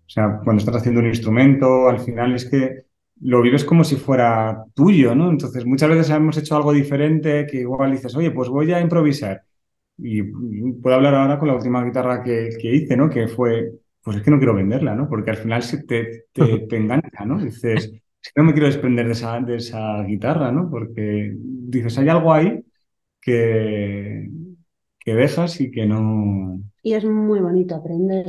O 0.07 0.09
sea, 0.09 0.39
cuando 0.43 0.59
estás 0.61 0.75
haciendo 0.77 1.01
un 1.01 1.07
instrumento, 1.07 1.89
al 1.89 1.99
final 1.99 2.35
es 2.35 2.49
que 2.49 2.85
lo 3.21 3.41
vives 3.41 3.63
como 3.65 3.83
si 3.83 3.95
fuera 3.95 4.63
tuyo, 4.73 5.15
¿no? 5.15 5.29
Entonces, 5.31 5.65
muchas 5.65 5.89
veces 5.89 6.09
hemos 6.11 6.37
hecho 6.37 6.55
algo 6.55 6.73
diferente 6.73 7.45
que 7.47 7.59
igual 7.61 7.91
dices, 7.91 8.15
oye, 8.15 8.31
pues 8.31 8.49
voy 8.49 8.71
a 8.73 8.81
improvisar. 8.81 9.43
Y 9.97 10.21
puedo 10.81 10.95
hablar 10.95 11.15
ahora 11.15 11.39
con 11.39 11.47
la 11.47 11.55
última 11.55 11.83
guitarra 11.83 12.21
que, 12.23 12.49
que 12.61 12.75
hice, 12.75 12.97
¿no? 12.97 13.09
Que 13.09 13.27
fue, 13.27 13.71
pues 14.03 14.17
es 14.17 14.23
que 14.23 14.31
no 14.31 14.37
quiero 14.37 14.53
venderla, 14.55 14.93
¿no? 14.95 15.07
Porque 15.09 15.31
al 15.31 15.37
final 15.37 15.63
se 15.63 15.83
te, 15.83 16.25
te, 16.33 16.59
te 16.67 16.77
engancha, 16.77 17.25
¿no? 17.25 17.39
Dices, 17.43 17.91
no 18.35 18.43
me 18.43 18.51
quiero 18.53 18.67
desprender 18.67 19.05
de 19.07 19.13
esa, 19.13 19.39
de 19.39 19.55
esa 19.57 20.03
guitarra, 20.03 20.51
¿no? 20.51 20.69
Porque 20.69 21.33
dices, 21.37 21.97
hay 21.97 22.09
algo 22.09 22.33
ahí 22.33 22.63
que, 23.21 24.29
que 24.99 25.15
dejas 25.15 25.61
y 25.61 25.71
que 25.71 25.85
no... 25.85 26.61
Y 26.85 26.93
es 26.93 27.03
muy 27.03 27.39
bonito 27.39 27.73
aprender. 27.73 28.27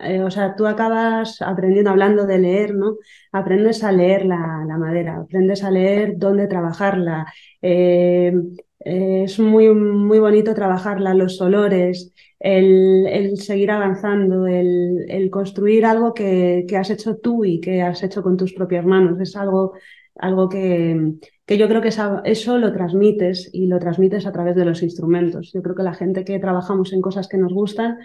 Eh, 0.00 0.20
o 0.20 0.28
sea, 0.28 0.56
tú 0.56 0.66
acabas 0.66 1.40
aprendiendo, 1.40 1.90
hablando 1.90 2.26
de 2.26 2.38
leer, 2.38 2.74
¿no? 2.74 2.96
Aprendes 3.30 3.84
a 3.84 3.92
leer 3.92 4.26
la, 4.26 4.64
madera, 4.76 5.18
aprendes 5.18 5.62
a 5.62 5.70
leer 5.70 6.14
dónde 6.16 6.48
trabajarla. 6.48 7.32
Eh, 7.62 8.32
es 8.80 9.38
muy, 9.38 9.72
muy 9.72 10.18
bonito 10.18 10.52
trabajarla, 10.52 11.14
los 11.14 11.40
olores, 11.40 12.12
el, 12.40 13.36
seguir 13.36 13.70
avanzando, 13.70 14.48
el, 14.48 15.28
construir 15.30 15.86
algo 15.86 16.12
que, 16.12 16.66
has 16.76 16.90
hecho 16.90 17.18
tú 17.18 17.44
y 17.44 17.60
que 17.60 17.82
has 17.82 18.02
hecho 18.02 18.20
con 18.20 18.36
tus 18.36 18.52
propias 18.52 18.84
manos. 18.84 19.20
Es 19.20 19.36
algo, 19.36 19.74
algo 20.18 20.48
que, 20.48 21.14
que 21.44 21.58
yo 21.58 21.68
creo 21.68 21.80
que 21.80 21.88
eso 22.24 22.58
lo 22.58 22.72
transmites 22.72 23.50
y 23.52 23.66
lo 23.66 23.78
transmites 23.78 24.26
a 24.26 24.32
través 24.32 24.56
de 24.56 24.64
los 24.64 24.82
instrumentos. 24.82 25.52
Yo 25.52 25.62
creo 25.62 25.74
que 25.74 25.82
la 25.82 25.94
gente 25.94 26.24
que 26.24 26.38
trabajamos 26.38 26.92
en 26.92 27.00
cosas 27.00 27.28
que 27.28 27.38
nos 27.38 27.52
gustan, 27.52 27.98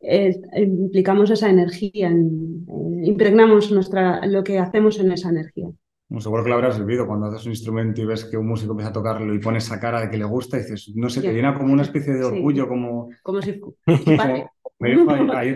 eh, 0.00 0.38
implicamos 0.56 1.30
esa 1.30 1.48
energía, 1.48 2.10
impregnamos 3.02 3.70
nuestra, 3.70 4.26
lo 4.26 4.44
que 4.44 4.58
hacemos 4.58 4.98
en 5.00 5.12
esa 5.12 5.30
energía. 5.30 5.68
Seguro 6.20 6.42
que 6.42 6.50
lo 6.50 6.56
habrás 6.56 6.78
vivido 6.78 7.06
cuando 7.06 7.26
haces 7.26 7.46
un 7.46 7.52
instrumento 7.52 8.00
y 8.00 8.04
ves 8.04 8.24
que 8.24 8.36
un 8.36 8.46
músico 8.46 8.72
empieza 8.72 8.90
a 8.90 8.92
tocarlo 8.92 9.34
y 9.34 9.38
pone 9.38 9.58
esa 9.58 9.80
cara 9.80 10.00
de 10.00 10.10
que 10.10 10.18
le 10.18 10.24
gusta 10.24 10.56
y 10.56 10.60
dices, 10.60 10.92
no 10.94 11.08
sé, 11.08 11.20
te 11.20 11.32
llena 11.32 11.54
como 11.54 11.72
una 11.72 11.82
especie 11.82 12.14
de 12.14 12.24
orgullo, 12.24 12.68
como... 12.68 13.08
Como 13.22 13.40
si... 13.42 13.60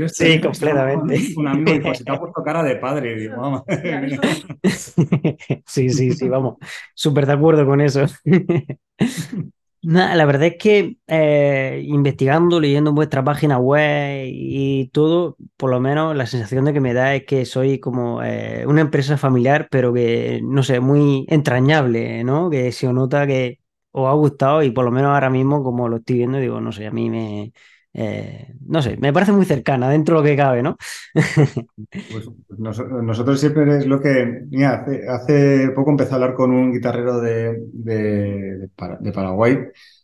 sí, 0.09 0.41
completamente. 0.41 1.21
Un 1.37 1.49
amigo 1.49 1.73
dijo, 1.73 1.95
si 1.95 2.05
te 2.05 2.13
ha 2.13 2.19
puesto 2.19 2.43
cara 2.43 2.63
de 2.63 2.77
padre. 2.77 3.17
Digo, 3.17 3.37
vamos. 3.37 3.63
sí, 5.67 5.91
sí, 5.91 6.13
sí, 6.13 6.29
vamos. 6.29 6.57
Súper 6.95 7.27
de 7.27 7.33
acuerdo 7.33 7.67
con 7.67 7.81
eso. 7.81 8.05
la 9.93 10.25
verdad 10.27 10.45
es 10.49 10.57
que 10.59 10.99
eh, 11.07 11.83
investigando, 11.87 12.61
leyendo 12.61 12.93
vuestra 12.93 13.25
página 13.25 13.59
web 13.59 14.27
y 14.31 14.89
todo, 14.89 15.37
por 15.57 15.71
lo 15.71 15.81
menos 15.81 16.15
la 16.15 16.27
sensación 16.27 16.67
de 16.67 16.75
que 16.75 16.81
me 16.81 16.93
da 16.93 17.15
es 17.15 17.25
que 17.25 17.47
soy 17.47 17.81
como 17.81 18.23
eh, 18.23 18.67
una 18.67 18.83
empresa 18.83 19.17
familiar, 19.17 19.69
pero 19.71 19.93
que, 19.95 20.41
no 20.45 20.63
sé, 20.63 20.81
muy 20.81 21.25
entrañable, 21.29 22.23
¿no? 22.25 22.51
Que 22.51 22.71
se 22.73 22.93
nota 22.93 23.27
que 23.27 23.61
os 23.93 24.07
ha 24.09 24.13
gustado 24.13 24.63
y 24.63 24.71
por 24.71 24.85
lo 24.85 24.91
menos 24.91 25.11
ahora 25.15 25.31
mismo, 25.31 25.63
como 25.63 25.89
lo 25.89 25.97
estoy 25.99 26.17
viendo, 26.19 26.39
digo, 26.39 26.61
no 26.61 26.71
sé, 26.73 26.87
a 26.87 26.91
mí 26.91 27.09
me, 27.09 27.53
eh, 28.01 28.55
no 28.69 28.81
sé, 28.81 28.97
me 28.99 29.13
parece 29.13 29.33
muy 29.33 29.45
cercana 29.45 29.91
dentro 29.91 30.15
de 30.15 30.21
lo 30.21 30.25
que 30.25 30.37
cabe, 30.37 30.63
¿no? 30.63 30.77
pues, 31.13 32.31
nosotros 32.57 33.41
siempre 33.41 33.79
es 33.79 33.87
lo 33.87 34.01
que, 34.01 34.45
mira, 34.51 34.87
hace, 35.09 35.73
poco 35.75 35.91
empecé 35.91 36.13
a 36.13 36.15
hablar 36.15 36.35
con 36.35 36.53
un 36.53 36.73
guitarrero 36.73 37.21
de, 37.21 37.57
de, 37.73 38.69
Paraguay, 39.13 39.59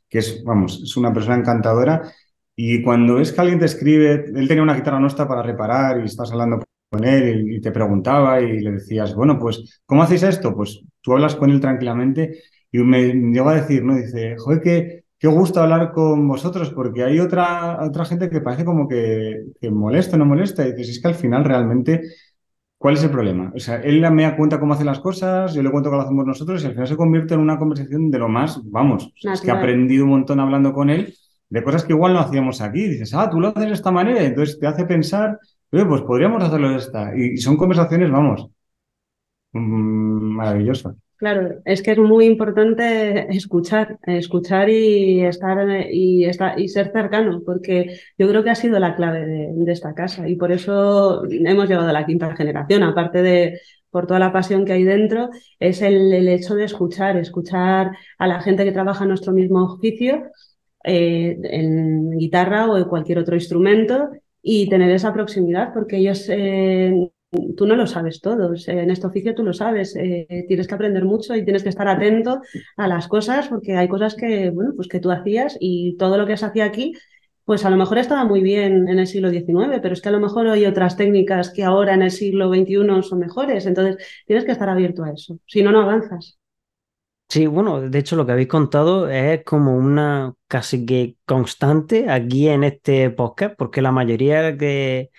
que 0.09 0.19
es, 0.19 0.43
vamos, 0.43 0.81
es 0.83 0.97
una 0.97 1.13
persona 1.13 1.37
encantadora, 1.37 2.03
y 2.57 2.83
cuando 2.83 3.15
ves 3.15 3.31
que 3.31 3.41
alguien 3.41 3.61
te 3.61 3.67
escribe, 3.67 4.25
él 4.27 4.49
tenía 4.49 4.65
una 4.65 4.75
guitarra 4.75 4.99
nuestra 4.99 5.29
para 5.29 5.45
reparar 5.45 6.01
y 6.01 6.07
estás 6.07 6.33
hablando 6.33 6.65
con 6.91 7.05
él 7.05 7.53
y, 7.53 7.61
te 7.61 7.71
preguntaba 7.71 8.41
y 8.41 8.59
le 8.59 8.73
decías, 8.73 9.15
bueno, 9.15 9.39
pues, 9.39 9.83
¿cómo 9.87 10.03
hacéis 10.03 10.25
esto? 10.25 10.53
Pues 10.53 10.83
tú 11.01 11.13
hablas 11.13 11.37
con 11.37 11.49
él 11.51 11.61
tranquilamente 11.61 12.43
y 12.73 12.79
me 12.79 13.13
llegó 13.13 13.51
a 13.51 13.55
decir, 13.55 13.85
¿no? 13.85 13.95
Dice, 13.95 14.35
joder, 14.37 14.61
que 14.61 15.04
qué 15.25 15.29
gusto 15.29 15.63
hablar 15.63 15.93
con 15.93 16.29
vosotros, 16.29 16.71
porque 16.75 17.03
hay 17.03 17.19
otra, 17.19 17.83
otra 17.83 18.05
gente 18.05 18.29
que 18.29 18.43
parece 18.43 18.63
como 18.63 18.87
que, 18.87 19.45
que 19.59 19.71
molesta, 19.71 20.19
no 20.19 20.27
molesta, 20.27 20.69
y 20.69 20.73
dices, 20.73 20.97
es 20.97 21.01
que 21.01 21.09
al 21.09 21.15
final 21.15 21.45
realmente, 21.45 22.03
¿cuál 22.77 22.93
es 22.93 23.05
el 23.05 23.11
problema? 23.11 23.51
O 23.57 23.59
sea, 23.59 23.77
él 23.77 24.03
me 24.13 24.25
da 24.25 24.37
cuenta 24.37 24.61
cómo 24.61 24.75
hace 24.75 24.85
las 24.85 25.01
cosas, 25.01 25.55
yo 25.55 25.63
le 25.63 25.71
cuento 25.71 25.89
cómo 25.89 26.03
lo 26.03 26.07
hacemos 26.07 26.27
nosotros, 26.27 26.63
y 26.63 26.67
al 26.67 26.73
final 26.73 26.89
se 26.89 26.97
convierte 26.99 27.33
en 27.33 27.41
una 27.41 27.59
conversación 27.59 28.11
de 28.11 28.19
lo 28.19 28.29
más, 28.29 28.61
vamos, 28.65 29.15
es 29.23 29.41
que 29.41 29.49
he 29.49 29.51
aprendido 29.51 30.05
un 30.05 30.11
montón 30.11 30.41
hablando 30.41 30.75
con 30.75 30.91
él 30.91 31.15
de 31.49 31.63
cosas 31.63 31.85
que 31.85 31.95
igual 31.95 32.13
no 32.13 32.19
hacíamos 32.19 32.61
aquí. 32.61 32.87
dices, 32.87 33.15
ah, 33.15 33.31
tú 33.31 33.41
lo 33.41 33.49
haces 33.49 33.65
de 33.65 33.73
esta 33.73 33.91
manera, 33.91 34.23
y 34.23 34.27
entonces 34.27 34.61
te 34.61 34.67
hace 34.67 34.85
pensar, 34.85 35.39
oye, 35.73 35.87
pues 35.87 36.03
podríamos 36.03 36.43
hacerlo 36.43 36.69
de 36.69 36.77
esta. 36.77 37.17
Y, 37.17 37.39
son 37.39 37.57
conversaciones, 37.57 38.11
vamos, 38.11 38.47
mmm, 39.53 40.37
maravillosas. 40.37 40.95
Claro, 41.17 41.61
es 41.65 41.81
que 41.83 41.93
es 41.93 41.99
muy 41.99 42.27
importante 42.27 43.27
escuchar, 43.35 43.99
escuchar 44.03 44.69
y 44.69 45.25
estar 45.25 45.67
y 45.91 46.25
estar 46.25 46.59
y 46.59 46.69
ser 46.69 46.91
cercano, 46.93 47.41
porque 47.47 48.01
yo 48.19 48.29
creo 48.29 48.43
que 48.43 48.51
ha 48.51 48.55
sido 48.57 48.79
la 48.81 48.97
clave 48.97 49.25
de, 49.25 49.73
esta 49.73 49.95
casa 49.95 50.29
y 50.29 50.37
por 50.37 50.53
eso 50.53 51.25
hemos 51.31 51.69
llegado 51.69 51.89
a 51.89 51.93
la 51.93 52.05
quinta 52.05 52.35
generación, 52.37 52.83
aparte 52.83 53.23
de 53.23 53.61
por 53.91 54.07
toda 54.09 54.19
la 54.19 54.33
pasión 54.33 54.65
que 54.65 54.73
hay 54.73 54.83
dentro, 54.83 55.31
es 55.61 55.81
el, 55.83 56.13
hecho 56.29 56.57
de 56.57 56.65
escuchar, 56.65 57.17
escuchar 57.17 57.93
a 58.19 58.27
la 58.27 58.41
gente 58.41 58.65
que 58.65 58.73
trabaja 58.73 59.05
en 59.05 59.11
nuestro 59.11 59.33
mismo 59.33 59.63
oficio, 59.63 60.25
eh, 60.83 61.39
en 61.45 62.11
guitarra 62.19 62.69
o 62.69 62.77
en 62.77 62.85
cualquier 62.85 63.19
otro 63.19 63.37
instrumento, 63.37 64.11
y 64.43 64.69
tener 64.69 64.91
esa 64.91 65.13
proximidad, 65.13 65.73
porque 65.73 65.99
ellos 65.99 66.29
eh, 66.29 66.93
tú 67.57 67.67
no 67.67 67.77
lo 67.77 67.87
sabes 67.87 68.21
todo. 68.21 68.53
En 68.67 68.91
este 68.91 69.07
oficio 69.07 69.35
tú 69.35 69.43
lo 69.43 69.53
sabes. 69.53 69.97
Eh, 69.97 70.45
tienes 70.49 70.67
que 70.67 70.75
aprender 70.75 71.05
mucho 71.05 71.35
y 71.35 71.45
tienes 71.45 71.63
que 71.63 71.69
estar 71.69 71.89
atento 71.89 72.41
a 72.77 72.89
las 72.89 73.09
cosas 73.09 73.49
porque 73.49 73.77
hay 73.77 73.89
cosas 73.89 74.15
que, 74.15 74.51
bueno, 74.51 74.73
pues 74.77 74.89
que 74.89 75.01
tú 75.01 75.11
hacías 75.11 75.57
y 75.61 75.97
todo 75.97 76.19
lo 76.19 76.27
que 76.27 76.37
se 76.37 76.47
hacía 76.47 76.65
aquí, 76.65 76.95
pues 77.45 77.65
a 77.65 77.71
lo 77.71 77.77
mejor 77.77 77.99
estaba 77.99 78.25
muy 78.25 78.43
bien 78.43 78.89
en 78.89 78.99
el 78.99 79.07
siglo 79.07 79.31
XIX, 79.31 79.81
pero 79.83 79.95
es 79.95 80.01
que 80.01 80.09
a 80.09 80.13
lo 80.13 80.21
mejor 80.21 80.49
hay 80.49 80.65
otras 80.67 80.97
técnicas 80.97 81.51
que 81.51 81.63
ahora 81.63 81.95
en 81.95 82.03
el 82.03 82.11
siglo 82.11 82.49
XXI 82.49 83.03
son 83.03 83.19
mejores. 83.19 83.67
Entonces 83.67 83.97
tienes 84.27 84.45
que 84.45 84.53
estar 84.53 84.69
abierto 84.69 85.05
a 85.05 85.13
eso. 85.13 85.39
Si 85.47 85.63
no, 85.63 85.71
no 85.71 85.83
avanzas. 85.83 86.39
Sí, 87.29 87.47
bueno, 87.47 87.81
de 87.81 87.99
hecho 87.99 88.17
lo 88.17 88.27
que 88.27 88.33
habéis 88.33 88.49
contado 88.49 89.09
es 89.09 89.43
como 89.45 89.77
una 89.77 90.35
casi 90.47 90.87
que 90.87 91.17
constante 91.25 92.09
aquí 92.09 92.49
en 92.49 92.65
este 92.65 93.11
podcast, 93.11 93.57
porque 93.57 93.83
la 93.83 93.93
mayoría 93.93 94.53
de 94.53 95.11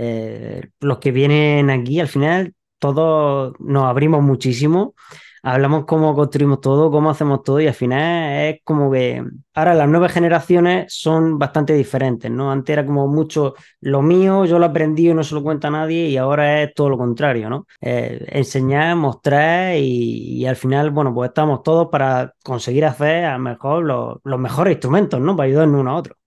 eh, 0.00 0.70
los 0.80 0.98
que 0.98 1.10
vienen 1.10 1.70
aquí, 1.70 1.98
al 1.98 2.06
final, 2.06 2.54
todos 2.78 3.54
nos 3.58 3.84
abrimos 3.84 4.22
muchísimo, 4.22 4.94
hablamos 5.42 5.86
cómo 5.86 6.14
construimos 6.14 6.60
todo, 6.60 6.90
cómo 6.92 7.10
hacemos 7.10 7.42
todo, 7.42 7.60
y 7.60 7.66
al 7.66 7.74
final 7.74 8.32
es 8.46 8.60
como 8.62 8.92
que 8.92 9.24
ahora 9.54 9.74
las 9.74 9.88
nuevas 9.88 10.12
generaciones 10.12 10.94
son 10.94 11.36
bastante 11.38 11.74
diferentes, 11.74 12.30
¿no? 12.30 12.52
Antes 12.52 12.74
era 12.74 12.86
como 12.86 13.08
mucho 13.08 13.54
lo 13.80 14.00
mío, 14.02 14.44
yo 14.44 14.60
lo 14.60 14.66
aprendí 14.66 15.10
y 15.10 15.14
no 15.14 15.24
se 15.24 15.34
lo 15.34 15.42
cuenta 15.42 15.68
nadie, 15.68 16.08
y 16.08 16.16
ahora 16.16 16.62
es 16.62 16.74
todo 16.74 16.90
lo 16.90 16.98
contrario, 16.98 17.50
¿no? 17.50 17.66
Eh, 17.80 18.24
enseñar, 18.28 18.94
mostrar, 18.94 19.76
y, 19.76 20.46
al 20.46 20.54
final, 20.56 20.90
bueno, 20.90 21.12
pues 21.12 21.30
estamos 21.30 21.64
todos 21.64 21.88
para 21.88 22.34
conseguir 22.44 22.84
hacer 22.84 23.24
a 23.24 23.36
mejor 23.38 23.84
los, 23.84 24.18
los 24.22 24.38
mejores 24.38 24.74
instrumentos, 24.74 25.20
¿no? 25.20 25.34
Para 25.36 25.48
ayudarnos 25.48 25.80
uno 25.80 25.90
a 25.90 25.96
otro. 25.96 26.17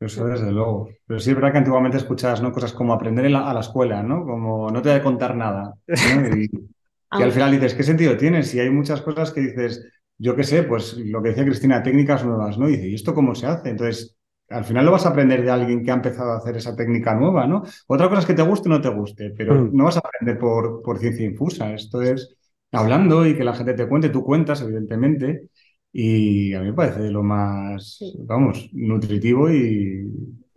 Eso 0.00 0.26
desde 0.26 0.50
luego. 0.50 0.88
Pero 1.06 1.20
sí 1.20 1.30
es 1.30 1.36
verdad 1.36 1.52
que 1.52 1.58
antiguamente 1.58 1.98
escuchabas 1.98 2.40
¿no? 2.40 2.52
cosas 2.52 2.72
como 2.72 2.94
aprender 2.94 3.26
a 3.26 3.52
la 3.52 3.60
escuela, 3.60 4.02
¿no? 4.02 4.24
Como 4.24 4.70
no 4.70 4.80
te 4.80 4.88
voy 4.88 4.98
a 4.98 5.02
contar 5.02 5.36
nada. 5.36 5.74
Y, 7.18 7.22
al 7.24 7.32
final 7.32 7.50
dices, 7.50 7.74
¿qué 7.74 7.82
sentido 7.82 8.16
tiene? 8.16 8.44
Si 8.44 8.60
hay 8.60 8.70
muchas 8.70 9.02
cosas 9.02 9.32
que 9.32 9.40
dices, 9.40 9.84
yo 10.16 10.36
qué 10.36 10.44
sé, 10.44 10.62
pues 10.62 10.96
lo 10.96 11.20
que 11.20 11.30
decía 11.30 11.44
Cristina, 11.44 11.82
técnicas 11.82 12.24
nuevas, 12.24 12.56
¿no? 12.56 12.68
Y 12.68 12.76
dice, 12.76 12.86
¿y 12.86 12.94
esto 12.94 13.16
cómo 13.16 13.34
se 13.34 13.48
hace? 13.48 13.70
Entonces, 13.70 14.16
al 14.48 14.64
final 14.64 14.84
lo 14.84 14.92
vas 14.92 15.06
a 15.06 15.08
aprender 15.08 15.42
de 15.42 15.50
alguien 15.50 15.82
que 15.82 15.90
ha 15.90 15.94
empezado 15.94 16.30
a 16.30 16.36
hacer 16.36 16.56
esa 16.56 16.76
técnica 16.76 17.12
nueva, 17.16 17.48
¿no? 17.48 17.64
Otra 17.88 18.08
cosa 18.08 18.20
es 18.20 18.26
que 18.26 18.34
te 18.34 18.42
guste 18.42 18.68
o 18.68 18.72
no 18.72 18.80
te 18.80 18.90
guste, 18.90 19.30
pero 19.36 19.56
mm. 19.56 19.76
no 19.76 19.86
vas 19.86 19.96
a 19.96 20.00
aprender 20.00 20.38
por, 20.38 20.82
por 20.82 20.98
ciencia 21.00 21.26
infusa. 21.26 21.72
Esto 21.74 22.00
es 22.00 22.36
hablando 22.70 23.26
y 23.26 23.36
que 23.36 23.42
la 23.42 23.54
gente 23.54 23.74
te 23.74 23.88
cuente, 23.88 24.10
tú 24.10 24.22
cuentas, 24.22 24.62
evidentemente, 24.62 25.48
y 25.92 26.54
a 26.54 26.60
mí 26.60 26.66
me 26.66 26.72
parece 26.72 27.10
lo 27.10 27.22
más, 27.22 27.98
vamos, 28.18 28.68
nutritivo 28.72 29.50
y... 29.50 30.08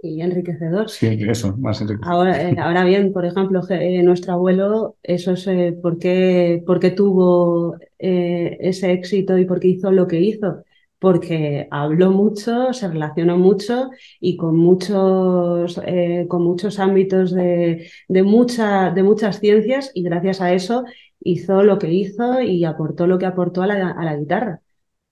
Y 0.06 0.22
enriquecedor. 0.22 0.90
Sí, 0.90 1.08
eso, 1.08 1.56
más 1.58 1.80
enriquecedor. 1.80 2.14
Ahora, 2.14 2.50
eh, 2.50 2.56
ahora 2.60 2.84
bien, 2.84 3.14
por 3.14 3.26
ejemplo, 3.26 3.62
eh, 3.70 4.04
nuestro 4.04 4.34
abuelo, 4.34 4.98
eso 5.02 5.32
es 5.32 5.48
eh, 5.48 5.78
por, 5.82 5.98
qué, 5.98 6.62
tuvo 6.96 7.78
ese 7.98 8.92
éxito 8.92 9.38
y 9.38 9.46
por 9.46 9.62
qué 9.62 9.70
hizo 9.70 9.92
lo 9.92 10.06
que 10.08 10.20
hizo. 10.20 10.64
Porque 11.00 11.68
habló 11.72 12.12
mucho, 12.12 12.74
se 12.74 12.88
relacionó 12.90 13.38
mucho 13.38 13.90
y 14.20 14.36
con 14.38 14.58
muchos, 14.58 15.80
con 16.28 16.44
muchos 16.44 16.80
ámbitos 16.80 17.34
de, 17.34 17.90
de, 18.08 18.24
mucha, 18.24 18.92
de 18.92 19.04
muchas 19.04 19.40
ciencias 19.40 19.92
y 19.94 20.04
gracias 20.04 20.42
a 20.42 20.54
eso 20.54 20.84
hizo 21.22 21.64
lo 21.64 21.78
que 21.80 21.92
hizo 21.92 22.42
y 22.42 22.66
aportó 22.66 23.08
lo 23.08 23.18
que 23.18 23.26
aportó 23.26 23.64
a 23.64 23.68
la, 23.68 23.92
a 23.92 24.06
la 24.06 24.16
guitarra 24.18 24.63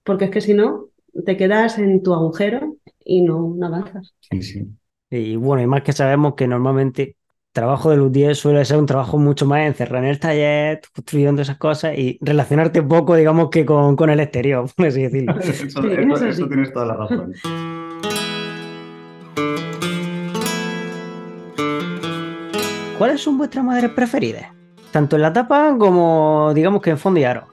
porque 0.04 0.26
es 0.26 0.30
que 0.30 0.40
si 0.40 0.54
no, 0.54 0.88
te 1.24 1.36
quedas 1.36 1.78
en 1.78 2.02
tu 2.02 2.14
agujero 2.14 2.76
y 3.04 3.22
no, 3.22 3.56
avanzas. 3.62 4.14
Sí, 4.20 4.42
sí. 4.42 4.66
Y 5.10 5.36
bueno, 5.36 5.62
y 5.62 5.66
más 5.66 5.82
que 5.82 5.92
sabemos 5.92 6.34
que 6.34 6.48
normalmente 6.48 7.16
trabajo 7.52 7.90
de 7.90 7.98
luthier 7.98 8.34
suele 8.34 8.64
ser 8.64 8.78
un 8.78 8.86
trabajo 8.86 9.18
mucho 9.18 9.44
más 9.44 9.66
encerrado 9.66 10.04
en 10.04 10.10
el 10.10 10.18
taller, 10.18 10.80
construyendo 10.94 11.42
esas 11.42 11.58
cosas 11.58 11.98
y 11.98 12.18
relacionarte 12.22 12.82
poco, 12.82 13.14
digamos, 13.14 13.50
que 13.50 13.66
con, 13.66 13.94
con 13.94 14.08
el 14.08 14.20
exterior, 14.20 14.66
por 14.76 14.86
así 14.86 15.02
decirlo. 15.02 15.38
eso, 15.40 16.48
tienes 16.48 16.72
toda 16.72 16.86
la 16.86 16.96
razón. 16.96 17.32
¿Cuáles 22.96 23.20
son 23.20 23.36
vuestras 23.36 23.64
madres 23.64 23.90
preferidas? 23.90 24.46
Tanto 24.92 25.16
en 25.16 25.22
la 25.22 25.32
tapa 25.32 25.76
como 25.76 26.52
digamos 26.54 26.80
que 26.80 26.90
en 26.90 26.98
fondo 26.98 27.18
y 27.18 27.24
aro. 27.24 27.51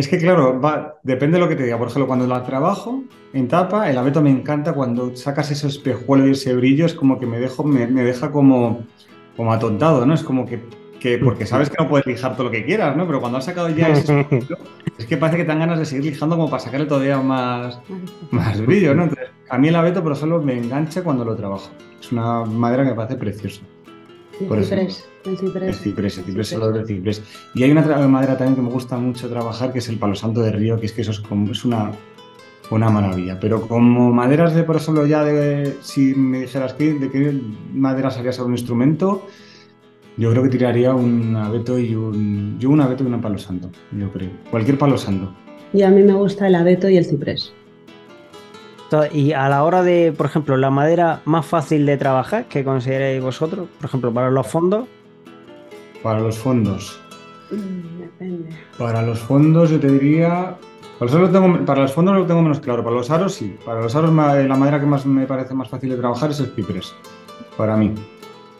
Es 0.00 0.08
que 0.08 0.16
claro, 0.16 0.58
va, 0.58 0.98
depende 1.02 1.36
de 1.36 1.44
lo 1.44 1.48
que 1.50 1.56
te 1.56 1.64
diga. 1.64 1.76
Por 1.76 1.88
ejemplo, 1.88 2.06
cuando 2.06 2.26
la 2.26 2.42
trabajo 2.42 3.04
en 3.34 3.48
tapa, 3.48 3.90
el 3.90 3.98
abeto 3.98 4.22
me 4.22 4.30
encanta 4.30 4.72
cuando 4.72 5.14
sacas 5.14 5.50
ese 5.50 5.66
espejuelo 5.66 6.26
y 6.26 6.30
ese 6.30 6.54
brillo, 6.54 6.86
es 6.86 6.94
como 6.94 7.20
que 7.20 7.26
me, 7.26 7.38
dejo, 7.38 7.64
me, 7.64 7.86
me 7.86 8.02
deja 8.02 8.32
como, 8.32 8.86
como 9.36 9.52
atontado, 9.52 10.06
¿no? 10.06 10.14
Es 10.14 10.22
como 10.22 10.46
que, 10.46 10.58
que, 11.00 11.18
porque 11.18 11.44
sabes 11.44 11.68
que 11.68 11.76
no 11.78 11.86
puedes 11.86 12.06
lijar 12.06 12.32
todo 12.32 12.44
lo 12.44 12.50
que 12.50 12.64
quieras, 12.64 12.96
¿no? 12.96 13.06
Pero 13.06 13.20
cuando 13.20 13.36
has 13.36 13.44
sacado 13.44 13.68
ya 13.68 13.90
ese 13.90 14.20
espejuelo, 14.20 14.56
es 14.98 15.04
que 15.04 15.18
parece 15.18 15.36
que 15.36 15.42
te 15.44 15.48
dan 15.48 15.58
ganas 15.58 15.78
de 15.78 15.84
seguir 15.84 16.06
lijando 16.06 16.34
como 16.34 16.48
para 16.48 16.62
sacarle 16.62 16.86
todavía 16.86 17.18
más, 17.18 17.78
más 18.30 18.58
brillo, 18.64 18.94
¿no? 18.94 19.02
Entonces, 19.02 19.28
a 19.50 19.58
mí 19.58 19.68
el 19.68 19.76
abeto, 19.76 20.02
por 20.02 20.12
ejemplo, 20.12 20.40
me 20.40 20.56
engancha 20.56 21.04
cuando 21.04 21.26
lo 21.26 21.36
trabajo. 21.36 21.68
Es 22.00 22.10
una 22.10 22.46
madera 22.46 22.84
que 22.84 22.90
me 22.90 22.96
parece 22.96 23.16
preciosa. 23.16 23.60
Por 24.48 24.64
ciprés, 24.64 25.09
el 25.24 25.36
ciprés. 25.36 25.68
El 25.68 25.74
ciprés, 25.74 26.18
el 26.18 26.24
ciprés, 26.24 26.52
el 26.52 26.60
del 26.72 26.86
ciprés. 26.86 27.22
Y 27.54 27.62
hay 27.62 27.70
una 27.70 27.82
madera 28.08 28.36
también 28.36 28.56
que 28.56 28.62
me 28.62 28.70
gusta 28.70 28.96
mucho 28.96 29.28
trabajar, 29.28 29.72
que 29.72 29.80
es 29.80 29.88
el 29.88 29.98
palo 29.98 30.14
santo 30.14 30.40
de 30.40 30.52
río, 30.52 30.78
que 30.80 30.86
es 30.86 30.92
que 30.92 31.02
eso 31.02 31.10
es, 31.10 31.20
como, 31.20 31.50
es 31.50 31.64
una, 31.64 31.92
una 32.70 32.90
maravilla. 32.90 33.38
Pero 33.38 33.66
como 33.66 34.12
maderas 34.12 34.54
de, 34.54 34.62
por 34.62 34.76
ejemplo, 34.76 35.06
ya 35.06 35.24
de, 35.24 35.76
si 35.82 36.14
me 36.14 36.40
dijeras 36.40 36.74
que, 36.74 36.94
de 36.94 37.10
qué 37.10 37.40
maderas 37.72 38.16
harías 38.16 38.38
un 38.38 38.52
instrumento, 38.52 39.26
yo 40.16 40.30
creo 40.30 40.42
que 40.42 40.48
tiraría 40.48 40.94
un 40.94 41.36
abeto 41.36 41.78
y 41.78 41.94
un, 41.94 42.58
yo 42.58 42.70
un 42.70 42.80
abeto 42.80 43.04
y 43.04 43.06
un 43.06 43.20
palo 43.20 43.38
santo, 43.38 43.70
yo 43.92 44.10
creo. 44.10 44.30
Cualquier 44.50 44.78
palo 44.78 44.96
santo. 44.96 45.32
Y 45.72 45.82
a 45.82 45.90
mí 45.90 46.02
me 46.02 46.14
gusta 46.14 46.46
el 46.46 46.54
abeto 46.54 46.88
y 46.88 46.96
el 46.96 47.04
ciprés. 47.04 47.52
Y 49.12 49.32
a 49.32 49.48
la 49.48 49.62
hora 49.62 49.84
de, 49.84 50.12
por 50.16 50.26
ejemplo, 50.26 50.56
la 50.56 50.70
madera 50.70 51.20
más 51.24 51.46
fácil 51.46 51.86
de 51.86 51.96
trabajar 51.96 52.46
que 52.46 52.64
consideréis 52.64 53.22
vosotros, 53.22 53.68
por 53.78 53.86
ejemplo, 53.88 54.12
para 54.12 54.30
los 54.30 54.46
fondos, 54.48 54.88
Para 56.02 56.20
los 56.20 56.38
fondos. 56.38 57.00
Mm, 57.50 58.00
Depende. 58.00 58.50
Para 58.78 59.02
los 59.02 59.18
fondos 59.18 59.70
yo 59.70 59.80
te 59.80 59.90
diría... 59.90 60.56
Para 60.98 61.10
los, 61.10 61.14
aros 61.14 61.30
lo 61.32 61.40
tengo- 61.40 61.64
para 61.64 61.82
los 61.82 61.92
fondos 61.92 62.14
lo 62.16 62.26
tengo 62.26 62.42
menos 62.42 62.60
claro. 62.60 62.84
Para 62.84 62.96
los 62.96 63.10
aros 63.10 63.34
sí. 63.34 63.56
Para 63.64 63.80
los 63.80 63.94
aros 63.96 64.12
la 64.12 64.56
madera 64.56 64.80
que 64.80 64.86
más 64.86 65.06
me 65.06 65.26
parece 65.26 65.54
más 65.54 65.68
fácil 65.68 65.90
de 65.90 65.96
trabajar 65.96 66.30
es 66.30 66.40
el 66.40 66.46
ciprés. 66.54 66.94
Para 67.56 67.76
mí. 67.76 67.94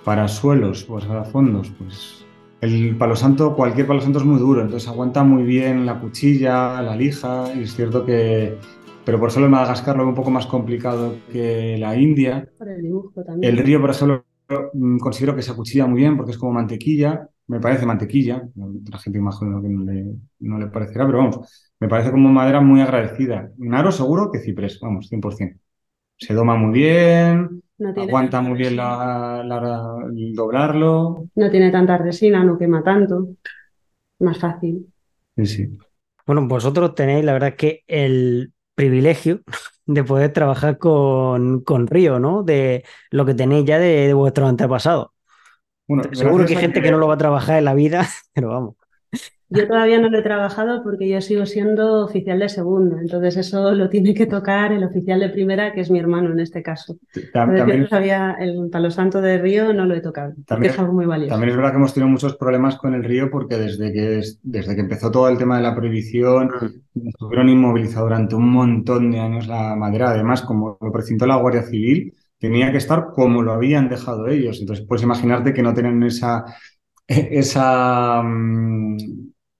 Para 0.05 0.27
suelos, 0.29 0.85
pues 0.85 1.05
para 1.05 1.25
fondos, 1.25 1.71
pues... 1.79 2.25
El 2.63 2.95
palo 2.97 3.17
santo, 3.17 3.55
cualquier 3.55 3.87
palo 3.87 4.03
santo 4.03 4.19
es 4.19 4.25
muy 4.27 4.39
duro, 4.39 4.61
entonces 4.61 4.87
aguanta 4.87 5.23
muy 5.25 5.45
bien 5.45 5.87
la 5.87 5.99
cuchilla, 5.99 6.83
la 6.83 6.95
lija, 6.95 7.45
y 7.55 7.63
es 7.63 7.75
cierto 7.75 8.05
que... 8.05 8.59
Pero 9.05 9.19
por 9.19 9.31
ejemplo 9.31 9.47
el 9.47 9.51
Madagascar 9.53 9.97
lo 9.97 10.03
veo 10.03 10.11
un 10.11 10.15
poco 10.15 10.31
más 10.31 10.47
complicado 10.47 11.15
que 11.33 11.77
la 11.79 11.97
India. 11.97 12.47
Por 12.59 12.69
el 12.69 12.83
dibujo 12.83 13.23
también. 13.25 13.59
El 13.59 13.65
río, 13.65 13.81
por 13.81 13.91
ejemplo, 13.91 14.25
considero 15.01 15.35
que 15.37 15.43
se 15.43 15.53
acuchilla 15.53 15.87
muy 15.87 16.01
bien 16.01 16.17
porque 16.17 16.33
es 16.33 16.39
como 16.39 16.53
mantequilla, 16.53 17.29
me 17.47 17.61
parece 17.61 17.87
mantequilla, 17.87 18.43
la 18.57 18.99
gente 18.99 19.19
imagino 19.19 19.61
que 19.63 19.69
no 19.69 19.85
le, 19.85 20.05
no 20.41 20.59
le 20.59 20.67
parecerá, 20.69 21.07
pero 21.07 21.19
vamos, 21.19 21.71
me 21.81 21.89
parece 21.89 22.11
como 22.11 22.29
madera 22.31 22.61
muy 22.61 22.81
agradecida. 22.81 23.51
Naro 23.59 23.93
seguro 23.93 24.31
que 24.31 24.39
ciprés, 24.41 24.79
vamos, 24.81 25.09
100%. 25.09 25.61
Se 26.17 26.35
doma 26.35 26.55
muy 26.57 26.73
bien, 26.73 27.63
No 27.79 27.89
aguanta 28.03 28.41
muy 28.43 28.59
bien 28.59 28.77
la, 28.77 29.43
la- 29.45 29.97
el 30.15 30.35
doblarlo. 30.35 31.27
No 31.35 31.51
tiene 31.51 31.71
tanta 31.71 31.97
resina, 31.99 32.45
no 32.45 32.59
quema 32.59 32.83
tanto. 32.83 33.29
Más 34.21 34.39
fácil. 34.39 34.87
Sí, 35.37 35.47
sí. 35.47 35.79
bueno, 36.27 36.47
vosotros 36.47 36.95
tenéis 36.95 37.25
la 37.25 37.33
verdad 37.33 37.55
que 37.57 37.83
el 37.87 38.53
privilegio 38.75 39.41
de 39.95 40.05
poder 40.05 40.33
trabajar 40.33 40.79
con, 40.79 41.63
con 41.63 41.87
Río, 41.87 42.19
¿no? 42.19 42.43
De 42.43 42.85
lo 43.11 43.25
que 43.27 43.35
tenéis 43.35 43.65
ya 43.67 43.79
de, 43.79 44.07
de 44.09 44.15
vuestros 44.15 44.49
antepasados. 44.49 45.09
Bueno, 45.89 46.05
Seguro 46.15 46.47
que 46.47 46.55
hay 46.55 46.59
gente 46.61 46.83
que 46.83 46.91
no 46.91 46.99
lo 46.99 47.09
va 47.09 47.15
a 47.15 47.19
trabajar 47.19 47.59
en 47.59 47.65
la 47.67 47.75
vida, 47.75 48.09
pero 48.35 48.49
vamos. 48.51 48.77
Yo 49.53 49.67
todavía 49.67 49.99
no 50.01 50.09
lo 50.09 50.19
he 50.19 50.23
trabajado 50.23 50.83
porque 50.85 51.09
yo 51.09 51.21
sigo 51.21 51.45
siendo 51.45 52.05
oficial 52.05 52.39
de 52.39 52.49
segunda, 52.49 53.01
entonces 53.01 53.37
eso 53.37 53.73
lo 53.73 53.89
tiene 53.89 54.15
que 54.15 54.27
tocar 54.27 54.73
el 54.73 54.85
oficial 54.85 55.19
de 55.19 55.29
primera, 55.29 55.73
que 55.73 55.81
es 55.81 55.91
mi 55.91 55.99
hermano 55.99 56.31
en 56.33 56.39
este 56.39 56.63
caso. 56.63 56.99
yo 57.15 57.23
también, 57.33 57.81
no 57.81 57.87
sabía, 57.89 58.37
el 58.39 58.71
palo 58.71 58.91
santo 58.93 59.21
de 59.21 59.39
Río 59.39 59.73
no 59.73 59.87
lo 59.87 59.95
he 59.95 60.01
tocado, 60.01 60.35
También- 60.47 60.73
es 60.73 60.79
algo 60.79 60.93
muy 60.93 61.05
valioso. 61.07 61.31
También 61.31 61.51
es 61.51 61.57
verdad 61.57 61.73
que 61.73 61.77
hemos 61.79 61.93
tenido 61.93 62.09
muchos 62.09 62.37
problemas 62.37 62.77
con 62.77 62.95
el 62.95 63.03
río 63.03 63.29
porque 63.29 63.57
desde 63.57 63.93
que, 63.93 64.19
es- 64.21 64.39
desde 64.43 64.75
que 64.77 64.83
empezó 64.83 65.11
todo 65.11 65.29
el 65.29 65.37
tema 65.37 65.57
de 65.57 65.63
la 65.65 65.75
prohibición, 65.75 66.51
nos 66.95 67.15
tuvieron 67.15 67.49
inmovilizado 67.49 68.05
durante 68.07 68.37
un 68.37 68.51
montón 68.51 69.11
de 69.11 69.19
años 69.19 69.49
la 69.49 69.75
madera. 69.75 70.11
Además, 70.11 70.43
como 70.43 70.79
lo 70.81 70.93
precintó 70.93 71.27
la 71.27 71.37
Guardia 71.37 71.63
Civil, 71.65 72.15
tenía 72.39 72.71
que 72.71 72.79
estar 72.79 73.09
como 73.13 73.43
lo 73.43 73.53
habían 73.53 73.89
dejado 73.89 74.29
ellos. 74.29 74.61
Entonces, 74.61 74.87
puedes 74.87 75.03
imaginarte 75.03 75.53
que 75.53 75.63
no 75.63 75.75
tienen 75.75 76.01
esa, 76.05 76.45
esa, 77.09 78.23
mm, 78.23 78.97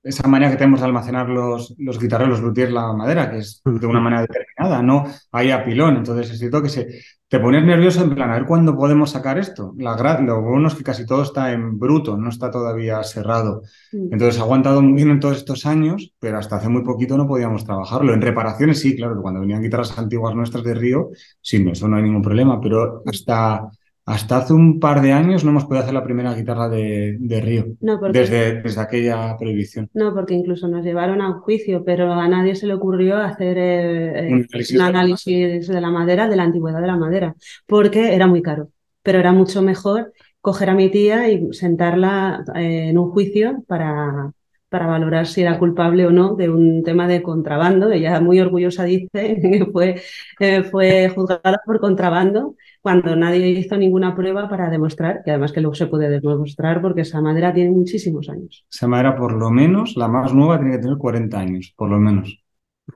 esa 0.03 0.27
manera 0.29 0.51
que 0.51 0.57
tenemos 0.57 0.81
de 0.81 0.87
almacenar 0.87 1.29
los, 1.29 1.75
los 1.79 1.99
guitarreros, 1.99 2.41
los 2.41 2.49
luthiers, 2.49 2.73
la 2.73 2.93
madera, 2.93 3.31
que 3.31 3.39
es 3.39 3.61
de 3.65 3.87
una 3.87 4.01
manera 4.01 4.23
determinada, 4.23 4.83
no 4.83 5.05
hay 5.33 5.51
a 5.51 5.65
pilón. 5.65 5.97
Entonces, 5.99 6.31
es 6.31 6.39
cierto 6.39 6.63
que 6.63 6.69
se, 6.69 7.01
te 7.31 7.39
pones 7.39 7.65
nervioso 7.65 8.03
en 8.03 8.15
plan, 8.15 8.31
a 8.31 8.35
ver 8.35 8.45
cuándo 8.45 8.77
podemos 8.77 9.11
sacar 9.11 9.39
esto. 9.39 9.73
La, 9.79 10.21
lo 10.21 10.43
bueno 10.43 10.67
es 10.67 10.75
que 10.75 10.83
casi 10.83 11.07
todo 11.07 11.23
está 11.23 11.53
en 11.53 11.79
bruto, 11.79 12.17
no 12.17 12.29
está 12.29 12.51
todavía 12.51 13.03
cerrado. 13.05 13.63
Entonces 13.93 14.41
ha 14.41 14.43
aguantado 14.43 14.83
muy 14.83 14.95
bien 14.95 15.11
en 15.11 15.21
todos 15.21 15.37
estos 15.37 15.65
años, 15.65 16.13
pero 16.19 16.39
hasta 16.39 16.57
hace 16.57 16.69
muy 16.69 16.83
poquito 16.83 17.17
no 17.17 17.29
podíamos 17.29 17.65
trabajarlo. 17.65 18.15
En 18.15 18.21
reparaciones 18.21 18.81
sí, 18.81 18.97
claro, 18.97 19.15
que 19.15 19.23
cuando 19.23 19.41
venían 19.41 19.63
guitarras 19.63 19.97
antiguas 19.97 20.35
nuestras 20.35 20.65
de 20.65 20.75
Río, 20.75 21.11
sí, 21.41 21.65
eso 21.71 21.87
no 21.87 21.99
hay 21.99 22.03
ningún 22.03 22.23
problema, 22.23 22.61
pero 22.61 23.03
hasta, 23.07 23.71
hasta 24.07 24.39
hace 24.39 24.53
un 24.53 24.81
par 24.81 25.03
de 25.03 25.13
años 25.13 25.45
no 25.45 25.51
hemos 25.51 25.65
podido 25.65 25.83
hacer 25.83 25.95
la 25.95 26.05
primera 26.05 26.35
guitarra 26.35 26.69
de, 26.69 27.17
de 27.21 27.41
Río, 27.41 27.67
No, 27.81 28.01
porque, 28.01 28.19
desde, 28.21 28.61
desde 28.63 28.81
aquella 28.81 29.37
prohibición. 29.39 29.89
no, 29.95 30.13
porque 30.15 30.35
incluso 30.35 30.69
nos 30.69 30.85
llevaron 30.85 31.21
a 31.21 31.29
un 31.29 31.41
juicio, 31.41 31.85
pero 31.85 32.13
a 32.13 32.29
nadie 32.29 32.55
se 32.57 32.67
le 32.67 32.75
ocurrió 32.75 33.17
hacer 33.19 33.57
eh, 33.59 34.29
eh, 34.29 34.33
Un 34.33 34.47
análisis 34.51 34.71
un 34.73 34.79
de- 34.79 34.85
análisis 34.85 35.69
de 35.69 35.81
la 35.81 35.91
madera, 35.91 36.29
de 36.29 36.37
la 36.37 36.43
antigüedad 36.45 36.81
de 36.81 36.87
la 36.87 36.97
madera, 36.97 37.35
porque 37.67 38.15
era 38.15 38.27
muy 38.27 38.43
caro, 38.43 38.71
pero 39.03 39.19
era 39.19 39.33
mucho 39.33 39.63
mejor 39.63 40.13
coger 40.41 40.71
a 40.71 40.75
mi 40.75 40.91
tía 40.91 41.29
y 41.31 41.53
sentarla 41.53 42.43
eh, 42.55 42.89
en 42.91 42.99
un 42.99 43.11
juicio 43.11 43.63
para, 43.69 44.33
para 44.71 44.87
valorar 44.87 45.27
si 45.27 45.43
era 45.43 45.59
culpable 45.59 46.07
o 46.07 46.11
no 46.13 46.35
de 46.37 46.49
un 46.51 46.83
tema 46.85 47.09
de 47.09 47.23
contrabando. 47.23 47.91
Ella 47.93 48.21
muy 48.21 48.41
orgullosa 48.41 48.85
dice 48.85 49.11
que 49.43 49.67
fue, 49.73 50.03
eh, 50.41 50.63
fue 50.65 51.11
juzgada 51.15 51.61
por 51.67 51.81
contrabando 51.81 52.57
cuando 52.83 53.17
nadie 53.17 53.49
hizo 53.51 53.77
ninguna 53.77 54.15
prueba 54.17 54.49
para 54.49 54.71
demostrar, 54.71 55.23
que 55.25 55.31
además 55.33 55.53
que 55.53 55.61
luego 55.61 55.75
se 55.75 55.87
puede 55.89 56.09
demostrar 56.21 56.81
porque 56.83 57.03
esa 57.03 57.21
madera 57.21 57.53
tiene 57.53 57.71
muchísimos 57.71 58.29
años. 58.31 58.67
Esa 58.73 58.89
madera, 58.89 59.15
por 59.17 59.33
lo 59.35 59.51
menos, 59.51 59.95
la 59.97 60.09
más 60.09 60.35
nueva, 60.35 60.59
tiene 60.59 60.73
que 60.73 60.83
tener 60.83 60.99
40 60.99 61.39
años, 61.39 61.73
por 61.77 61.89
lo 61.89 61.99
menos. 62.01 62.43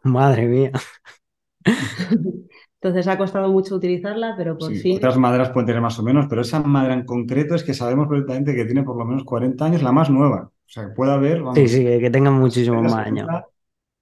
Madre 0.05 0.47
mía. 0.47 0.71
Entonces 2.81 3.09
ha 3.09 3.19
costado 3.19 3.51
mucho 3.51 3.75
utilizarla, 3.77 4.35
pero 4.37 4.59
por 4.59 4.77
Sí, 4.77 4.77
fin 4.77 4.99
otras 4.99 5.17
maderas 5.19 5.51
pueden 5.51 5.67
tener 5.67 5.83
más 5.83 5.99
o 5.99 6.03
menos, 6.03 6.27
pero 6.29 6.41
esa 6.43 6.61
madera 6.63 6.95
en 6.95 7.05
concreto 7.05 7.55
es 7.55 7.63
que 7.65 7.75
sabemos 7.75 8.09
perfectamente 8.09 8.55
que 8.55 8.65
tiene 8.65 8.83
por 8.85 8.97
lo 8.97 9.05
menos 9.05 9.25
40 9.25 9.67
años, 9.67 9.83
la 9.83 9.93
más 9.93 10.11
nueva. 10.11 10.51
O 10.67 10.69
sea, 10.73 10.85
que 10.89 10.95
puede 10.95 11.13
haber, 11.13 11.43
vamos, 11.43 11.61
Sí, 11.61 11.69
sí, 11.69 11.85
que, 11.85 12.01
que 12.01 12.11
tengan 12.11 12.35
muchísimos 12.35 12.83
más 12.83 12.95
que 13.07 13.07
años. 13.07 13.29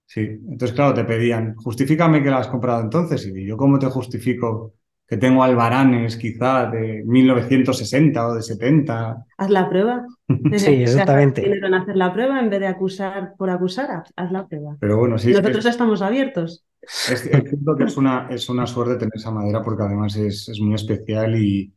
Sí, 0.06 0.20
entonces 0.20 0.72
claro, 0.74 0.94
te 0.94 1.04
pedían, 1.04 1.54
justifícame 1.56 2.22
que 2.22 2.30
la 2.30 2.38
has 2.38 2.48
comprado 2.48 2.82
entonces. 2.82 3.26
Y 3.26 3.46
yo, 3.46 3.56
¿cómo 3.56 3.78
te 3.78 3.86
justifico 3.86 4.74
que 5.06 5.16
tengo 5.16 5.42
albaranes 5.42 6.16
quizá 6.16 6.66
de 6.70 7.02
1960 7.06 8.26
o 8.28 8.34
de 8.34 8.42
70? 8.42 9.24
haz 9.38 9.50
la 9.50 9.68
prueba. 9.68 10.06
Sí, 10.56 10.72
exactamente. 10.82 11.62
En 11.64 11.74
hacer 11.74 11.96
la 11.96 12.12
prueba 12.12 12.38
en 12.40 12.50
vez 12.50 12.60
de 12.60 12.66
acusar 12.66 13.34
por 13.36 13.50
acusar, 13.50 14.04
haz- 14.16 14.30
la 14.32 14.46
prueba. 14.46 14.76
Pero 14.78 14.98
bueno, 14.98 15.18
sí, 15.18 15.30
es, 15.30 15.40
que 15.40 15.42
Nosotros 15.42 15.64
estamos 15.66 16.02
abiertos. 16.02 16.64
es- 17.04 17.26
es 17.26 17.48
cierto 17.48 17.76
que 17.76 17.84
es 17.84 17.96
una, 17.96 18.28
es 18.30 18.48
una 18.48 18.66
suerte 18.66 18.96
tener 18.96 19.12
esa 19.16 19.30
madera 19.30 19.62
porque 19.62 19.82
además 19.84 20.16
es, 20.16 20.48
es 20.48 20.60
muy 20.60 20.74
especial 20.74 21.36
y 21.36 21.72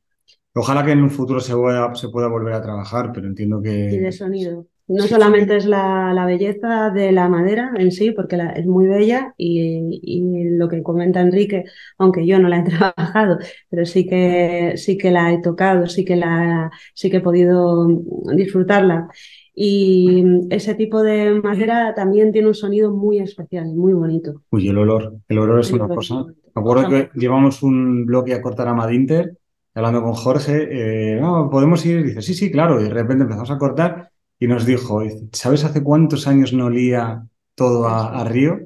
ojalá 0.56 0.86
que 0.86 0.92
en 0.94 1.04
un 1.04 1.12
futuro 1.12 1.40
se 1.42 1.56
pueda, 1.56 1.94
se 1.96 2.10
pueda 2.10 2.28
volver 2.30 2.54
a 2.54 2.62
trabajar, 2.62 3.12
pero 3.14 3.28
entiendo 3.28 3.62
Y 3.88 3.98
de 4.00 4.12
que... 4.12 4.12
sonido. 4.12 4.68
No 4.88 5.08
solamente 5.08 5.56
es 5.58 5.66
la, 5.66 6.14
la 6.14 6.26
belleza 6.28 6.92
de 6.92 7.12
la 7.12 7.28
madera 7.28 7.72
en 7.76 7.92
sí, 7.92 8.12
porque 8.12 8.38
la- 8.38 8.52
es 8.52 8.68
muy 8.68 8.86
bella 8.88 9.34
y, 9.38 10.00
y 10.04 10.44
lo 10.58 10.70
que 10.70 10.84
comenta 10.84 11.22
Enrique, 11.22 11.64
aunque 11.98 12.26
yo 12.28 12.38
no 12.40 12.50
la 12.50 12.60
he 12.60 12.64
trabajado, 12.94 13.40
pero 13.70 13.86
sí 13.86 14.06
que, 14.06 14.74
sí 14.78 14.98
que 14.98 15.10
la 15.12 15.34
he 15.34 15.42
tocado, 15.42 15.88
sí 15.88 16.06
que, 16.06 16.16
la, 16.16 16.72
sí 16.94 17.10
que 17.10 17.18
he 17.18 17.22
podido 17.22 17.88
disfrutarla. 18.36 19.08
Y 19.56 20.24
ese 20.52 20.76
tipo 20.76 21.02
de 21.02 21.32
madera 21.42 21.94
también 21.96 22.32
tiene 22.32 22.50
un 22.50 22.56
sonido 22.56 22.92
muy 22.94 23.20
especial, 23.20 23.68
muy 23.68 23.94
bonito. 23.94 24.44
Uy, 24.52 24.68
el 24.68 24.78
olor, 24.78 25.18
el 25.28 25.40
olor 25.40 25.60
es 25.62 25.72
una 25.72 25.88
cosa... 25.88 26.26
Me 26.26 26.62
acuerdo 26.62 26.90
que 26.90 27.10
llevamos 27.16 27.64
un 27.64 28.06
bloque 28.06 28.34
a 28.34 28.42
cortar 28.42 28.68
a 28.70 28.74
Madinter, 28.74 29.38
hablando 29.74 30.02
con 30.04 30.14
Jorge, 30.14 31.16
eh, 31.16 31.20
no, 31.20 31.50
podemos 31.50 31.86
ir, 31.86 32.04
dice, 32.06 32.22
sí, 32.22 32.34
sí, 32.34 32.50
claro, 32.52 32.80
y 32.80 32.86
de 32.86 32.90
repente 32.90 33.24
empezamos 33.24 33.52
a 33.52 33.58
cortar 33.58 34.10
y 34.40 34.48
nos 34.48 34.66
dijo, 34.66 35.02
¿sabes 35.34 35.64
hace 35.64 35.84
cuántos 35.84 36.28
años 36.28 36.54
no 36.54 36.66
olía 36.66 37.28
todo 37.56 37.88
a, 37.88 38.22
a 38.22 38.24
Río? 38.26 38.60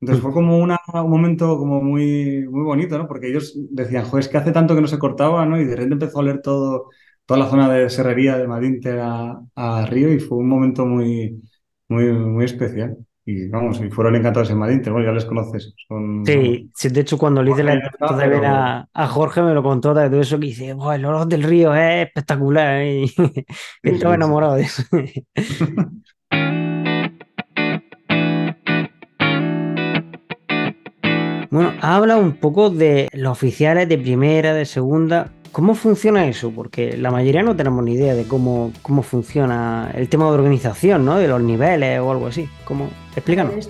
Entonces 0.00 0.22
fue 0.22 0.32
como 0.32 0.58
una- 0.58 0.78
un 0.94 1.10
momento 1.10 1.58
como 1.58 1.82
muy, 1.82 2.46
muy 2.48 2.62
bonito, 2.64 2.96
¿no? 2.98 3.06
Porque 3.06 3.28
ellos 3.28 3.54
decían, 3.70 4.04
joder, 4.04 4.24
es 4.24 4.28
que 4.30 4.38
hace 4.38 4.52
tanto 4.52 4.74
que 4.74 4.80
no 4.80 4.86
se 4.88 4.98
cortaba, 4.98 5.44
¿no? 5.46 5.60
Y 5.60 5.64
de 5.64 5.76
repente 5.76 5.94
empezó 5.94 6.18
a 6.18 6.20
oler 6.22 6.40
todo, 6.42 6.88
toda 7.26 7.40
la 7.40 7.48
zona 7.50 7.68
de 7.72 7.90
Serrería 7.90 8.38
de 8.38 8.48
Madinte 8.48 8.98
a, 9.00 9.38
a 9.54 9.86
Río 9.86 10.12
y 10.12 10.18
fue 10.20 10.38
un 10.38 10.48
momento 10.48 10.86
muy, 10.86 11.42
muy, 11.88 12.12
muy 12.12 12.44
especial. 12.46 12.96
Y 13.24 13.48
vamos, 13.48 13.80
y 13.80 13.88
fueron 13.90 14.16
encantados 14.16 14.50
en 14.50 14.58
Madrid, 14.58 14.80
bueno, 14.90 15.04
ya 15.04 15.12
les 15.12 15.26
conoces. 15.26 15.74
Son, 15.86 16.24
sí, 16.24 16.70
sí, 16.74 16.88
de 16.88 17.02
hecho 17.02 17.18
cuando 17.18 17.42
le 17.42 17.50
hice 17.50 17.62
la 17.62 17.74
entrevista 17.74 18.16
de 18.16 18.28
ver 18.28 18.46
a, 18.46 18.88
a, 18.92 19.08
Jorge 19.08 19.42
me 19.42 19.52
lo 19.52 19.62
contó 19.62 19.92
de 19.92 20.08
todo 20.08 20.20
eso 20.20 20.40
que 20.40 20.46
dice, 20.46 20.72
oh, 20.72 20.90
el 20.92 21.04
olor 21.04 21.28
del 21.28 21.42
río 21.42 21.74
es 21.74 22.06
espectacular 22.06 22.80
¿eh? 22.80 23.04
y 23.04 23.12
estaba 23.82 24.14
enamorado 24.14 24.54
de 24.54 24.62
eso. 24.62 24.84
bueno, 31.50 31.74
habla 31.82 32.16
un 32.16 32.32
poco 32.32 32.70
de 32.70 33.08
los 33.12 33.32
oficiales 33.32 33.86
de 33.88 33.98
primera, 33.98 34.54
de 34.54 34.64
segunda. 34.64 35.30
¿Cómo 35.52 35.74
funciona 35.74 36.28
eso? 36.28 36.52
Porque 36.52 36.96
la 36.96 37.10
mayoría 37.10 37.42
no 37.42 37.56
tenemos 37.56 37.84
ni 37.84 37.94
idea 37.94 38.14
de 38.14 38.24
cómo, 38.24 38.72
cómo 38.82 39.02
funciona 39.02 39.90
el 39.94 40.08
tema 40.08 40.26
de 40.26 40.32
organización, 40.32 41.04
¿no? 41.04 41.18
De 41.18 41.26
los 41.26 41.42
niveles 41.42 41.98
o 41.98 42.10
algo 42.10 42.28
así. 42.28 42.48
¿Cómo? 42.64 42.88
Explícanos. 43.16 43.68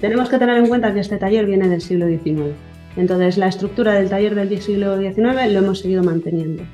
tenemos 0.00 0.28
que 0.28 0.38
tener 0.38 0.58
en 0.58 0.68
cuenta 0.68 0.92
que 0.92 1.00
este 1.00 1.16
taller 1.16 1.46
viene 1.46 1.68
del 1.68 1.80
siglo 1.80 2.06
XIX. 2.06 2.54
Entonces, 2.96 3.38
la 3.38 3.48
estructura 3.48 3.94
del 3.94 4.10
taller 4.10 4.34
del 4.34 4.60
siglo 4.60 4.98
XIX 4.98 5.50
lo 5.50 5.58
hemos 5.60 5.78
seguido 5.78 6.02
manteniendo. 6.02 6.64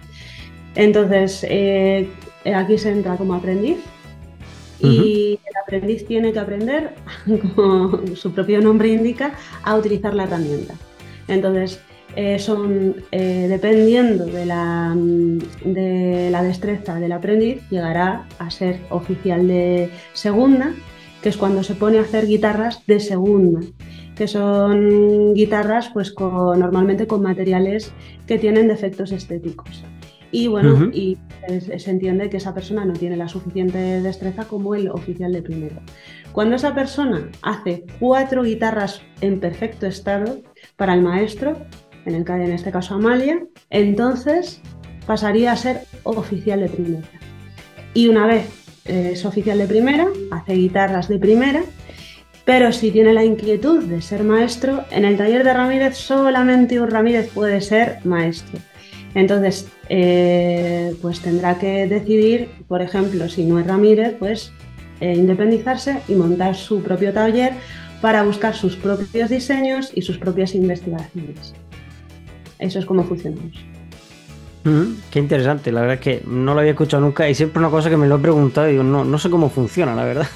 Entonces, 0.75 1.47
eh, 1.49 2.09
aquí 2.53 2.79
se 2.79 2.91
entra 2.91 3.17
como 3.17 3.35
aprendiz 3.35 3.79
y 4.81 5.39
el 5.45 5.57
aprendiz 5.63 6.07
tiene 6.07 6.33
que 6.33 6.41
aprender, 6.41 6.95
como 7.55 8.05
su 8.17 8.33
propio 8.33 8.61
nombre 8.61 8.89
indica, 8.89 9.35
a 9.63 9.77
utilizar 9.77 10.15
la 10.15 10.25
herramienta. 10.25 10.75
Entonces, 11.29 11.81
eh, 12.17 12.39
son, 12.39 12.97
eh, 13.13 13.47
dependiendo 13.49 14.27
de 14.27 14.47
la, 14.47 14.95
de 15.65 16.29
la 16.31 16.43
destreza 16.43 17.01
del 17.01 17.13
aprendiz, 17.13 17.63
llegará 17.71 18.27
a 18.39 18.51
ser 18.51 18.81
oficial 18.91 19.47
de 19.47 19.91
segunda, 20.13 20.75
que 21.23 21.29
es 21.31 21.37
cuando 21.37 21.63
se 21.63 21.75
pone 21.75 21.99
a 21.99 22.03
hacer 22.03 22.27
guitarras 22.27 22.87
de 22.87 23.01
segunda, 23.01 23.61
que 24.15 24.29
son 24.29 25.35
guitarras 25.35 25.91
pues 25.93 26.13
con, 26.13 26.61
normalmente 26.61 27.07
con 27.07 27.23
materiales 27.23 27.93
que 28.27 28.39
tienen 28.39 28.69
defectos 28.69 29.11
estéticos. 29.13 29.85
Y 30.31 30.49
bueno, 30.49 30.91
y 30.93 31.17
se 31.79 31.91
entiende 31.93 32.29
que 32.29 32.39
esa 32.39 32.53
persona 32.53 32.85
no 32.85 32.95
tiene 32.95 33.17
la 33.17 33.29
suficiente 33.29 33.79
destreza 34.03 34.47
como 34.47 34.75
el 34.75 34.89
oficial 34.89 35.33
de 35.33 35.43
primero. 35.43 35.77
Cuando 36.33 36.57
esa 36.57 36.75
persona 36.75 37.31
hace 37.43 37.85
cuatro 38.01 38.43
guitarras 38.43 39.01
en 39.21 39.39
perfecto 39.39 39.87
estado 39.87 40.41
para 40.75 40.95
el 40.95 41.03
maestro, 41.03 41.57
en, 42.07 42.15
el, 42.15 42.29
en 42.29 42.53
este 42.53 42.71
caso 42.71 42.95
Amalia, 42.95 43.43
entonces 43.71 44.61
pasaría 45.07 45.53
a 45.53 45.57
ser 45.57 45.83
oficial 46.03 46.61
de 46.61 46.69
primera. 46.69 47.09
Y 47.93 48.09
una 48.09 48.27
vez 48.27 48.47
eh, 48.85 49.11
es 49.13 49.25
oficial 49.25 49.59
de 49.59 49.67
primera, 49.67 50.07
hace 50.31 50.55
guitarras 50.55 51.09
de 51.09 51.19
primera, 51.19 51.63
pero 52.45 52.73
si 52.73 52.91
tiene 52.91 53.13
la 53.15 53.25
inquietud 53.25 53.85
de 53.85 54.03
ser 54.03 54.23
maestro, 54.23 54.85
en 54.91 55.05
el 55.05 55.17
taller 55.17 55.45
de 55.45 55.55
Ramírez 55.55 55.97
solamente 55.97 56.81
un 56.81 56.91
Ramírez 56.91 57.31
puede 57.33 57.61
ser 57.61 57.99
maestro. 58.05 58.59
Entonces, 59.15 59.69
eh, 59.89 60.95
pues 61.01 61.21
tendrá 61.21 61.59
que 61.59 61.87
decidir, 61.87 62.51
por 62.69 62.83
ejemplo, 62.83 63.29
si 63.29 63.45
no 63.45 63.61
es 63.61 63.67
Ramírez, 63.67 64.17
pues 64.19 64.53
eh, 65.01 65.15
independizarse 65.15 66.01
y 66.09 66.15
montar 66.15 66.55
su 66.57 66.83
propio 66.83 67.13
taller 67.13 67.53
para 68.01 68.23
buscar 68.23 68.55
sus 68.55 68.77
propios 68.77 69.31
diseños 69.31 69.91
y 69.95 70.03
sus 70.03 70.19
propias 70.19 70.55
investigaciones. 70.55 71.55
Eso 72.59 72.79
es 72.79 72.87
como 72.87 73.05
funcionamos. 73.05 73.53
qué 75.11 75.19
interesante, 75.19 75.73
la 75.73 75.83
verdad 75.83 75.97
es 75.97 76.01
que 76.01 76.23
no 76.27 76.55
lo 76.55 76.61
había 76.61 76.73
escuchado 76.73 77.03
nunca 77.03 77.29
y 77.29 77.35
siempre 77.35 77.59
una 77.59 77.71
cosa 77.71 77.91
que 77.91 77.97
me 77.97 78.07
lo 78.07 78.17
he 78.17 78.21
preguntado 78.21 78.69
y 78.69 78.73
digo, 78.73 78.85
no, 78.85 79.05
no 79.05 79.19
sé 79.19 79.31
cómo 79.31 79.51
funciona, 79.51 79.95
la 79.95 80.05
verdad. 80.05 80.27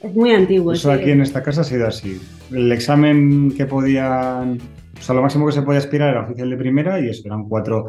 Es 0.00 0.14
muy 0.14 0.32
antiguo. 0.32 0.72
Eso 0.72 0.92
aquí 0.92 1.10
en 1.10 1.22
esta 1.22 1.42
casa 1.42 1.62
ha 1.62 1.64
sido 1.64 1.86
así. 1.86 2.20
El 2.52 2.70
examen 2.72 3.54
que 3.56 3.64
podían, 3.64 4.58
o 4.98 5.00
sea, 5.00 5.14
lo 5.14 5.22
máximo 5.22 5.46
que 5.46 5.52
se 5.52 5.62
podía 5.62 5.78
aspirar 5.78 6.10
era 6.10 6.24
oficial 6.24 6.50
de 6.50 6.58
primera 6.58 7.00
y 7.00 7.08
eso, 7.08 7.22
eran 7.24 7.48
cuatro, 7.48 7.86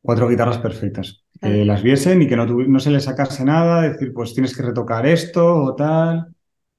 cuatro 0.00 0.28
guitarras 0.28 0.58
perfectas. 0.58 1.24
Que 1.40 1.64
las 1.64 1.82
viesen 1.82 2.22
y 2.22 2.28
que 2.28 2.36
no, 2.36 2.46
no 2.46 2.78
se 2.78 2.90
les 2.90 3.02
sacase 3.02 3.44
nada, 3.44 3.82
decir, 3.82 4.12
pues 4.14 4.32
tienes 4.32 4.56
que 4.56 4.62
retocar 4.62 5.06
esto 5.06 5.56
o 5.56 5.74
tal. 5.74 6.28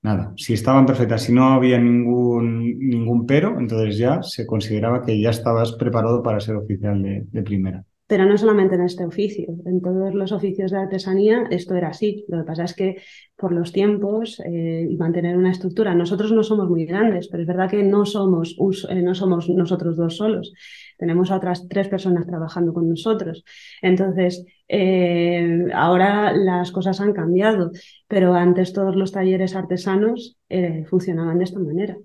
Nada, 0.04 0.34
si 0.38 0.54
estaban 0.54 0.86
perfectas, 0.86 1.24
si 1.24 1.34
no 1.34 1.48
había 1.48 1.80
ningún, 1.80 2.78
ningún 2.80 3.26
pero, 3.26 3.60
entonces 3.60 3.98
ya 3.98 4.22
se 4.22 4.46
consideraba 4.46 5.04
que 5.04 5.20
ya 5.20 5.32
estabas 5.32 5.74
preparado 5.74 6.22
para 6.22 6.40
ser 6.40 6.56
oficial 6.56 7.02
de, 7.02 7.42
primera. 7.44 7.84
Pero 8.06 8.26
no 8.26 8.38
solamente 8.38 8.76
en 8.76 8.84
este 8.84 9.06
oficio, 9.06 9.48
en 9.66 9.82
todos 9.82 10.14
los 10.14 10.32
oficios 10.32 10.72
de 10.72 10.78
artesanía 10.78 11.44
esto 11.50 11.76
era 11.76 11.90
así. 11.90 12.24
Lo 12.30 12.38
que 12.38 12.44
pasa 12.46 12.64
es 12.64 12.74
que 12.74 13.02
por 13.36 13.52
los 13.52 13.74
tiempos 13.74 14.40
eh, 14.46 14.88
y 14.90 14.96
mantener 14.96 15.36
una 15.36 15.52
estructura, 15.52 15.94
nosotros 15.94 16.32
no 16.32 16.42
somos 16.44 16.70
muy 16.70 16.86
grandes, 16.86 17.28
pero 17.28 17.44
es 17.44 17.48
verdad 17.48 17.70
que 17.70 17.84
no 17.84 18.06
somos, 18.06 18.56
eh, 18.90 19.02
no 19.02 19.14
somos 19.14 19.50
nosotros 19.50 19.98
dos 19.98 20.16
solos 20.16 20.54
tenemos 20.98 21.32
a 21.32 21.38
otras 21.38 21.68
tres 21.68 21.88
personas 21.88 22.26
trabajando 22.26 22.74
con 22.74 22.90
nosotros. 22.90 23.44
Entonces, 23.82 24.46
eh, 24.68 25.68
ahora 25.74 26.34
las 26.34 26.72
cosas 26.72 27.00
han 27.00 27.14
cambiado, 27.14 27.72
pero 28.08 28.34
antes 28.34 28.74
todos 28.74 28.96
los 28.96 29.12
talleres 29.12 29.56
artesanos 29.56 30.38
eh, 30.50 30.86
funcionaban 30.90 31.38
de 31.38 31.44
esta 31.46 31.60
manera. 31.60 31.98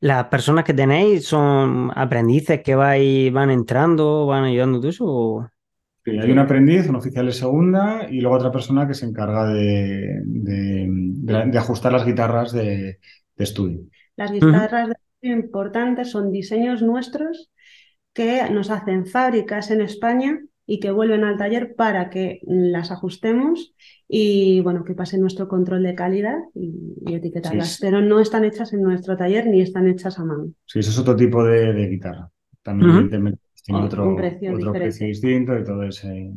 ¿Las 0.00 0.26
personas 0.26 0.64
que 0.64 0.74
tenéis 0.74 1.26
son 1.26 1.90
aprendices 1.94 2.62
que 2.62 2.74
van 2.74 3.50
entrando, 3.50 4.26
van 4.26 4.44
ayudando 4.44 4.80
tú 4.80 4.88
eso? 4.88 5.50
Sí, 6.04 6.18
hay 6.18 6.30
un 6.30 6.38
aprendiz, 6.38 6.88
un 6.88 6.96
oficial 6.96 7.26
de 7.26 7.32
segunda 7.32 8.06
y 8.10 8.20
luego 8.20 8.36
otra 8.36 8.52
persona 8.52 8.86
que 8.86 8.94
se 8.94 9.06
encarga 9.06 9.46
de, 9.46 10.22
de, 10.24 11.58
ajustar 11.58 11.92
las 11.92 12.06
guitarras 12.06 12.52
de, 12.52 12.98
estudio. 13.36 13.80
Las 14.16 14.32
guitarras 14.32 14.88
de 14.88 14.94
estudio 14.94 15.36
importantes 15.36 16.10
son 16.10 16.30
diseños 16.30 16.82
nuestros 16.82 17.50
que 18.12 18.48
nos 18.50 18.70
hacen 18.70 19.06
fábricas 19.06 19.70
en 19.70 19.82
España 19.82 20.40
y 20.72 20.78
que 20.78 20.92
vuelven 20.92 21.24
al 21.24 21.36
taller 21.36 21.74
para 21.74 22.10
que 22.10 22.38
las 22.44 22.92
ajustemos 22.92 23.74
y 24.06 24.60
bueno, 24.60 24.84
que 24.84 24.94
pase 24.94 25.18
nuestro 25.18 25.48
control 25.48 25.82
de 25.82 25.96
calidad 25.96 26.38
y, 26.54 27.12
etiquetarlas. 27.12 27.78
Pero 27.80 28.00
no 28.00 28.20
están 28.20 28.44
hechas 28.44 28.72
en 28.72 28.82
nuestro 28.82 29.16
taller 29.16 29.48
ni 29.48 29.62
están 29.62 29.88
hechas 29.88 30.20
a 30.20 30.24
mano. 30.24 30.52
Sí, 30.66 30.78
eso 30.78 30.90
es 30.90 30.98
otro 31.00 31.16
tipo 31.16 31.42
de, 31.42 31.88
guitarra. 31.88 32.30
También 32.62 33.10
tiene 33.10 33.34
otro, 33.84 34.14
precio, 34.14 35.06
distinto 35.08 35.58
y 35.58 35.64
todo 35.64 35.82
ese. 35.82 36.34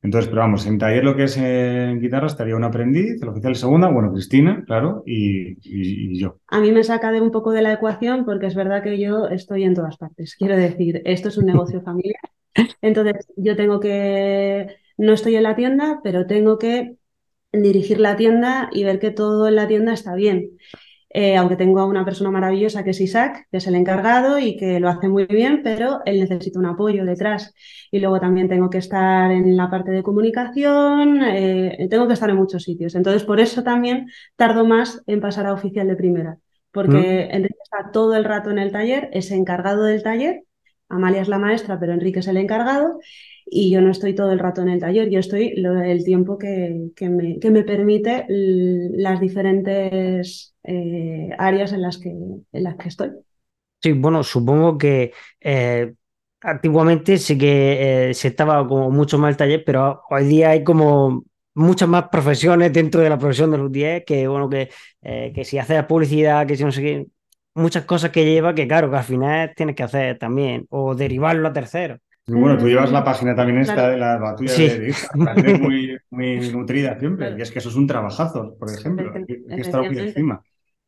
Entonces, 0.00 0.28
pero 0.28 0.42
vamos, 0.42 0.64
en 0.66 0.78
taller 0.78 1.02
lo 1.02 1.16
que 1.16 1.24
es 1.24 1.36
en 1.38 2.00
guitarra 2.00 2.28
estaría 2.28 2.54
un 2.54 2.62
aprendiz, 2.62 3.20
el 3.20 3.30
oficial 3.30 3.56
segunda, 3.56 3.88
bueno, 3.88 4.12
Cristina, 4.12 4.62
claro, 4.64 5.02
y, 5.04 6.16
yo. 6.16 6.38
A 6.46 6.60
mí 6.60 6.70
me 6.70 6.84
saca 6.84 7.10
de 7.10 7.20
un 7.20 7.32
poco 7.32 7.50
de 7.50 7.62
la 7.62 7.72
ecuación 7.72 8.24
porque 8.24 8.46
es 8.46 8.54
verdad 8.54 8.84
que 8.84 8.96
yo 8.96 9.26
estoy 9.26 9.64
en 9.64 9.74
todas 9.74 9.96
partes. 9.96 10.36
Quiero 10.38 10.56
decir, 10.56 11.02
esto 11.04 11.30
es 11.30 11.36
un 11.36 11.46
negocio 11.46 11.82
familiar. 11.82 12.22
Entonces, 12.82 13.26
yo 13.36 13.56
tengo 13.56 13.80
que, 13.80 14.76
no 14.96 15.12
estoy 15.12 15.36
en 15.36 15.42
la 15.42 15.56
tienda, 15.56 16.00
pero 16.02 16.26
tengo 16.26 16.58
que 16.58 16.96
dirigir 17.52 18.00
la 18.00 18.16
tienda 18.16 18.68
y 18.72 18.84
ver 18.84 18.98
que 18.98 19.10
todo 19.10 19.48
en 19.48 19.56
la 19.56 19.66
tienda 19.66 19.92
está 19.92 20.14
bien. 20.14 20.58
Eh, 21.10 21.38
aunque 21.38 21.56
tengo 21.56 21.80
a 21.80 21.86
una 21.86 22.04
persona 22.04 22.30
maravillosa 22.30 22.84
que 22.84 22.90
es 22.90 23.00
Isaac, 23.00 23.46
que 23.50 23.56
es 23.56 23.66
el 23.66 23.74
encargado 23.76 24.38
y 24.38 24.56
que 24.56 24.78
lo 24.78 24.90
hace 24.90 25.08
muy 25.08 25.24
bien, 25.24 25.62
pero 25.64 26.00
él 26.04 26.20
necesita 26.20 26.58
un 26.58 26.66
apoyo 26.66 27.04
detrás. 27.06 27.54
Y 27.90 28.00
luego 28.00 28.20
también 28.20 28.48
tengo 28.48 28.68
que 28.68 28.78
estar 28.78 29.30
en 29.30 29.56
la 29.56 29.70
parte 29.70 29.90
de 29.90 30.02
comunicación, 30.02 31.22
eh, 31.22 31.86
tengo 31.90 32.06
que 32.06 32.12
estar 32.12 32.28
en 32.28 32.36
muchos 32.36 32.62
sitios. 32.62 32.94
Entonces, 32.94 33.24
por 33.24 33.40
eso 33.40 33.62
también 33.62 34.08
tardo 34.36 34.66
más 34.66 35.02
en 35.06 35.20
pasar 35.20 35.46
a 35.46 35.54
oficial 35.54 35.88
de 35.88 35.96
primera, 35.96 36.38
porque 36.72 37.28
mm. 37.30 37.36
Enrique 37.36 37.58
está 37.62 37.90
todo 37.90 38.14
el 38.14 38.24
rato 38.24 38.50
en 38.50 38.58
el 38.58 38.70
taller, 38.70 39.08
es 39.12 39.30
encargado 39.30 39.84
del 39.84 40.02
taller, 40.02 40.42
Amalia 40.88 41.22
es 41.22 41.28
la 41.28 41.38
maestra, 41.38 41.78
pero 41.78 41.92
Enrique 41.92 42.20
es 42.20 42.28
el 42.28 42.36
encargado, 42.36 42.98
y 43.50 43.70
yo 43.70 43.80
no 43.80 43.90
estoy 43.90 44.14
todo 44.14 44.32
el 44.32 44.38
rato 44.38 44.62
en 44.62 44.68
el 44.68 44.80
taller, 44.80 45.08
yo 45.08 45.20
estoy 45.20 45.54
el 45.56 46.04
tiempo 46.04 46.38
que, 46.38 46.90
me, 47.00 47.64
permite 47.64 48.26
las 48.28 49.20
diferentes 49.20 50.54
eh, 50.64 51.30
áreas 51.38 51.72
en 51.72 51.82
las, 51.82 51.98
que, 51.98 52.10
en 52.10 52.62
las 52.62 52.76
que 52.76 52.88
estoy. 52.88 53.10
Sí, 53.82 53.92
bueno, 53.92 54.22
supongo 54.22 54.76
que 54.76 55.12
eh, 55.40 55.94
antiguamente 56.40 57.16
sí 57.18 57.38
que 57.38 58.10
eh, 58.10 58.14
se 58.14 58.28
estaba 58.28 58.66
como 58.66 58.90
mucho 58.90 59.18
más 59.18 59.30
el 59.30 59.36
taller, 59.36 59.62
pero 59.64 60.02
hoy 60.10 60.24
día 60.24 60.50
hay 60.50 60.64
como 60.64 61.24
muchas 61.54 61.88
más 61.88 62.08
profesiones 62.08 62.72
dentro 62.72 63.00
de 63.00 63.10
la 63.10 63.18
profesión 63.18 63.50
de 63.50 63.58
los 63.58 63.72
10 63.72 64.04
que, 64.04 64.28
bueno, 64.28 64.48
que, 64.48 64.68
que 65.00 65.44
si 65.44 65.58
haces 65.58 65.84
publicidad, 65.84 66.46
que 66.46 66.56
si 66.56 66.64
no 66.64 66.72
sé 66.72 66.82
qué, 66.82 67.06
muchas 67.58 67.84
cosas 67.84 68.10
que 68.10 68.24
lleva 68.24 68.54
que, 68.54 68.66
claro, 68.68 68.90
que 68.90 68.96
al 68.96 69.04
final 69.04 69.52
tienes 69.56 69.76
que 69.76 69.82
hacer 69.82 70.18
también, 70.18 70.66
o 70.70 70.94
derivarlo 70.94 71.48
a 71.48 71.52
terceros. 71.52 72.00
Bueno, 72.26 72.58
tú 72.58 72.68
llevas 72.68 72.92
la 72.92 73.02
página 73.04 73.34
también 73.34 73.58
esta 73.60 73.88
de 73.88 73.96
la, 73.96 74.34
tuya 74.36 74.52
de 74.54 74.88
Instagram, 74.88 75.40
muy, 75.62 75.98
muy 76.10 76.40
nutrida 76.50 76.98
siempre, 76.98 77.34
y 77.38 77.40
es 77.40 77.50
que 77.50 77.58
eso 77.58 77.70
es 77.70 77.74
un 77.76 77.86
trabajazo, 77.86 78.54
por 78.58 78.70
ejemplo, 78.74 79.14
hay 79.14 79.24
que 79.54 79.62
estar 79.62 79.80
aquí 79.80 79.94
encima. 79.96 80.42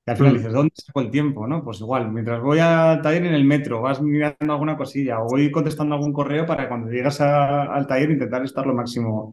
Y 0.07 0.11
al 0.11 0.17
final 0.19 0.33
Mm. 0.33 0.37
dices, 0.37 0.53
¿dónde 0.53 0.73
saco 0.75 1.01
el 1.01 1.11
tiempo? 1.11 1.47
¿no? 1.47 1.63
Pues 1.65 1.81
igual, 1.81 2.11
mientras 2.11 2.41
voy 2.43 2.59
al 2.59 3.01
taller 3.03 3.25
en 3.27 3.35
el 3.35 3.45
metro, 3.45 3.81
vas 3.83 4.03
mirando 4.03 4.53
alguna 4.53 4.77
cosilla 4.77 5.21
o 5.21 5.27
voy 5.29 5.51
contestando 5.51 5.95
algún 5.95 6.13
correo 6.13 6.47
para 6.47 6.69
cuando 6.69 6.91
llegas 6.91 7.21
a- 7.23 7.65
al 7.75 7.87
taller 7.87 8.11
intentar 8.11 8.43
estar 8.45 8.67
lo 8.67 8.75
máximo 8.75 9.33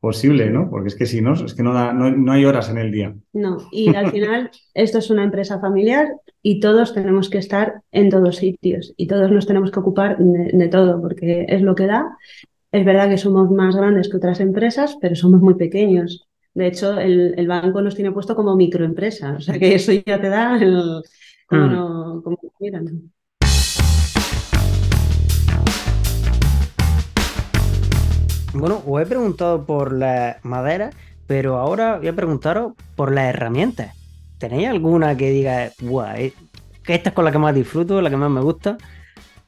posible, 0.00 0.50
¿no? 0.50 0.70
Porque 0.70 0.88
es 0.88 0.94
que 0.96 1.06
si 1.06 1.20
no, 1.20 1.34
es 1.34 1.54
que 1.54 1.62
no, 1.62 1.72
da- 1.74 1.92
no, 1.92 2.10
no 2.10 2.32
hay 2.32 2.44
horas 2.44 2.68
en 2.70 2.78
el 2.78 2.92
día. 2.92 3.14
No, 3.32 3.58
y 3.72 3.94
al 3.94 4.10
final 4.12 4.50
esto 4.74 4.98
es 4.98 5.10
una 5.10 5.24
empresa 5.24 5.60
familiar 5.60 6.08
y 6.42 6.60
todos 6.60 6.94
tenemos 6.94 7.28
que 7.30 7.38
estar 7.38 7.82
en 7.92 8.10
todos 8.10 8.36
sitios 8.36 8.94
y 8.96 9.06
todos 9.06 9.30
nos 9.30 9.46
tenemos 9.46 9.70
que 9.70 9.80
ocupar 9.80 10.18
de, 10.18 10.50
de 10.52 10.68
todo 10.68 11.00
porque 11.00 11.46
es 11.48 11.62
lo 11.62 11.74
que 11.74 11.86
da. 11.86 12.16
Es 12.72 12.84
verdad 12.84 13.08
que 13.08 13.18
somos 13.18 13.50
más 13.50 13.74
grandes 13.76 14.08
que 14.08 14.16
otras 14.18 14.40
empresas, 14.40 14.96
pero 15.00 15.14
somos 15.16 15.40
muy 15.40 15.54
pequeños. 15.54 16.28
De 16.54 16.66
hecho, 16.68 16.98
el, 16.98 17.34
el 17.38 17.46
banco 17.48 17.82
nos 17.82 17.94
tiene 17.94 18.12
puesto 18.12 18.34
como 18.36 18.56
microempresa, 18.56 19.34
o 19.36 19.40
sea 19.40 19.58
que 19.58 19.74
eso 19.74 19.92
ya 19.92 20.20
te 20.20 20.28
da 20.28 20.56
el... 20.58 21.02
Como 21.48 21.66
Mm. 21.66 21.72
no, 21.72 22.22
como 22.24 22.38
miran. 22.60 23.12
Bueno, 28.54 28.82
os 28.86 29.02
he 29.02 29.06
preguntado 29.06 29.64
por 29.64 29.92
la 29.92 30.38
madera, 30.42 30.90
pero 31.26 31.56
ahora 31.58 31.98
voy 31.98 32.08
a 32.08 32.16
preguntaros 32.16 32.72
por 32.94 33.12
las 33.12 33.26
herramientas. 33.26 33.94
¿Tenéis 34.38 34.68
alguna 34.68 35.16
que 35.16 35.30
diga, 35.30 35.70
guau, 35.80 36.14
eh, 36.16 36.32
que 36.82 36.94
esta 36.94 37.10
es 37.10 37.14
con 37.14 37.24
la 37.24 37.32
que 37.32 37.38
más 37.38 37.54
disfruto, 37.54 38.00
la 38.00 38.10
que 38.10 38.16
más 38.16 38.30
me 38.30 38.40
gusta? 38.40 38.76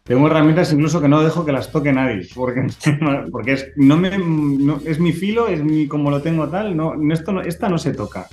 Tengo 0.04 0.26
herramientas 0.26 0.72
incluso 0.72 1.00
que 1.00 1.08
no 1.08 1.22
dejo 1.22 1.44
que 1.44 1.52
las 1.52 1.70
toque 1.70 1.92
nadie, 1.92 2.26
porque, 2.34 2.66
porque 3.32 3.52
es, 3.52 3.66
no 3.76 3.96
me, 3.96 4.16
no- 4.18 4.80
es 4.84 4.98
mi 4.98 5.12
filo, 5.12 5.48
es 5.48 5.62
mi 5.62 5.86
como 5.86 6.10
lo 6.10 6.22
tengo 6.22 6.48
tal, 6.48 6.76
no, 6.76 6.94
esto 7.12 7.32
no- 7.32 7.42
esta 7.42 7.68
no 7.68 7.78
se 7.78 7.92
toca. 7.92 8.26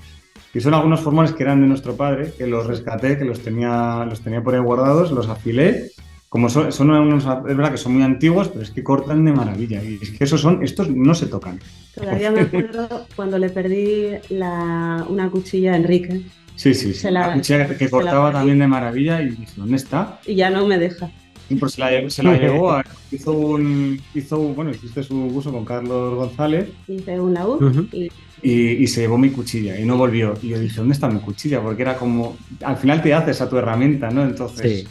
Y 0.54 0.62
son 0.62 0.73
algunos 0.73 1.01
formales 1.01 1.34
que 1.34 1.43
eran 1.43 1.60
de 1.62 1.67
nuestro 1.67 1.97
padre, 1.97 2.32
que 2.38 2.47
los 2.47 2.65
rescaté, 2.65 3.17
que 3.17 3.25
los 3.25 3.41
tenía, 3.41 4.06
los 4.10 4.21
tenía 4.21 4.41
por 4.41 4.56
ahí 4.56 4.62
guardados, 4.62 5.12
los 5.12 5.28
afilé. 5.28 5.89
Como 6.29 6.49
son, 6.49 6.71
son 6.71 6.89
unos, 6.89 7.23
es 7.23 7.55
verdad 7.57 7.71
que 7.71 7.77
son 7.77 7.93
muy 7.93 8.03
antiguos, 8.03 8.49
pero 8.49 8.61
es 8.61 8.71
que 8.71 8.83
cortan 8.83 9.23
de 9.23 9.31
maravilla. 9.31 9.81
Y 9.83 9.99
es 10.01 10.11
que 10.11 10.23
esos 10.23 10.41
son, 10.41 10.63
estos 10.63 10.89
no 10.89 11.15
se 11.15 11.27
tocan. 11.27 11.59
Todavía 11.93 12.31
me 12.31 12.41
acuerdo 12.41 13.07
cuando 13.15 13.38
le 13.38 13.49
perdí 13.49 14.07
la, 14.29 15.05
una 15.07 15.29
cuchilla 15.29 15.73
a 15.73 15.77
Enrique 15.77 16.21
Sí, 16.55 16.73
sí, 16.73 16.93
sí. 16.93 16.99
Se 17.01 17.11
la- 17.11 17.27
la 17.27 17.33
cuchilla 17.35 17.77
que, 17.77 17.89
cortaba 17.89 18.31
también 18.31 18.59
de 18.59 18.67
maravilla 18.67 19.21
y 19.21 19.29
dije, 19.31 19.45
¿dónde 19.57 19.75
está? 19.75 20.19
y 20.25 20.35
ya 20.35 20.49
no 20.49 20.65
me 20.65 20.77
deja. 20.77 21.09
Y 21.49 21.55
pues 21.55 21.73
se 21.73 21.81
la, 21.81 21.91
lle- 21.91 22.09
se 22.09 22.23
la 22.23 22.38
llevó, 22.38 22.71
a- 22.71 22.83
hizo 23.11 23.31
un, 23.33 23.99
hizo 24.15 24.39
un- 24.39 24.55
bueno, 24.55 24.71
hiciste 24.71 25.03
su 25.03 25.27
curso 25.31 25.51
con 25.51 25.63
Carlos 25.63 26.15
González 26.15 26.69
Hice 26.88 27.19
un 27.19 27.33
laúd 27.35 27.88
y 27.93 28.09
y, 28.41 28.51
y 28.83 28.88
se 28.88 29.01
llevó 29.01 29.17
mi 29.17 29.29
cuchilla 29.31 29.79
y 29.79 29.85
no 29.85 29.97
volvió. 29.97 30.33
Y 30.41 30.49
yo 30.49 30.59
dije, 30.59 30.77
¿dónde 30.77 30.93
está 30.93 31.07
mi 31.09 31.19
cuchilla? 31.19 31.61
Porque 31.61 31.81
era 31.81 31.97
como, 31.97 32.35
al 32.63 32.77
final 32.77 33.01
te 33.01 33.13
haces 33.13 33.41
a 33.41 33.49
tu 33.49 33.57
herramienta, 33.57 34.09
¿no? 34.11 34.23
Entonces, 34.23 34.81
Sí. 34.81 34.88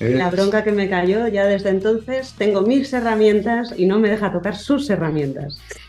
Es- 0.00 0.14
la 0.18 0.30
bronca 0.30 0.64
que 0.64 0.72
me 0.72 0.88
cayó, 0.88 1.26
ya 1.28 1.44
desde 1.46 1.70
entonces 1.70 2.34
tengo 2.36 2.62
mis 2.62 2.92
herramientas 2.92 3.74
y 3.76 3.86
no 3.86 3.98
me 3.98 4.08
deja 4.10 4.32
tocar 4.32 4.56
sus 4.56 4.88
herramientas. 4.90 5.58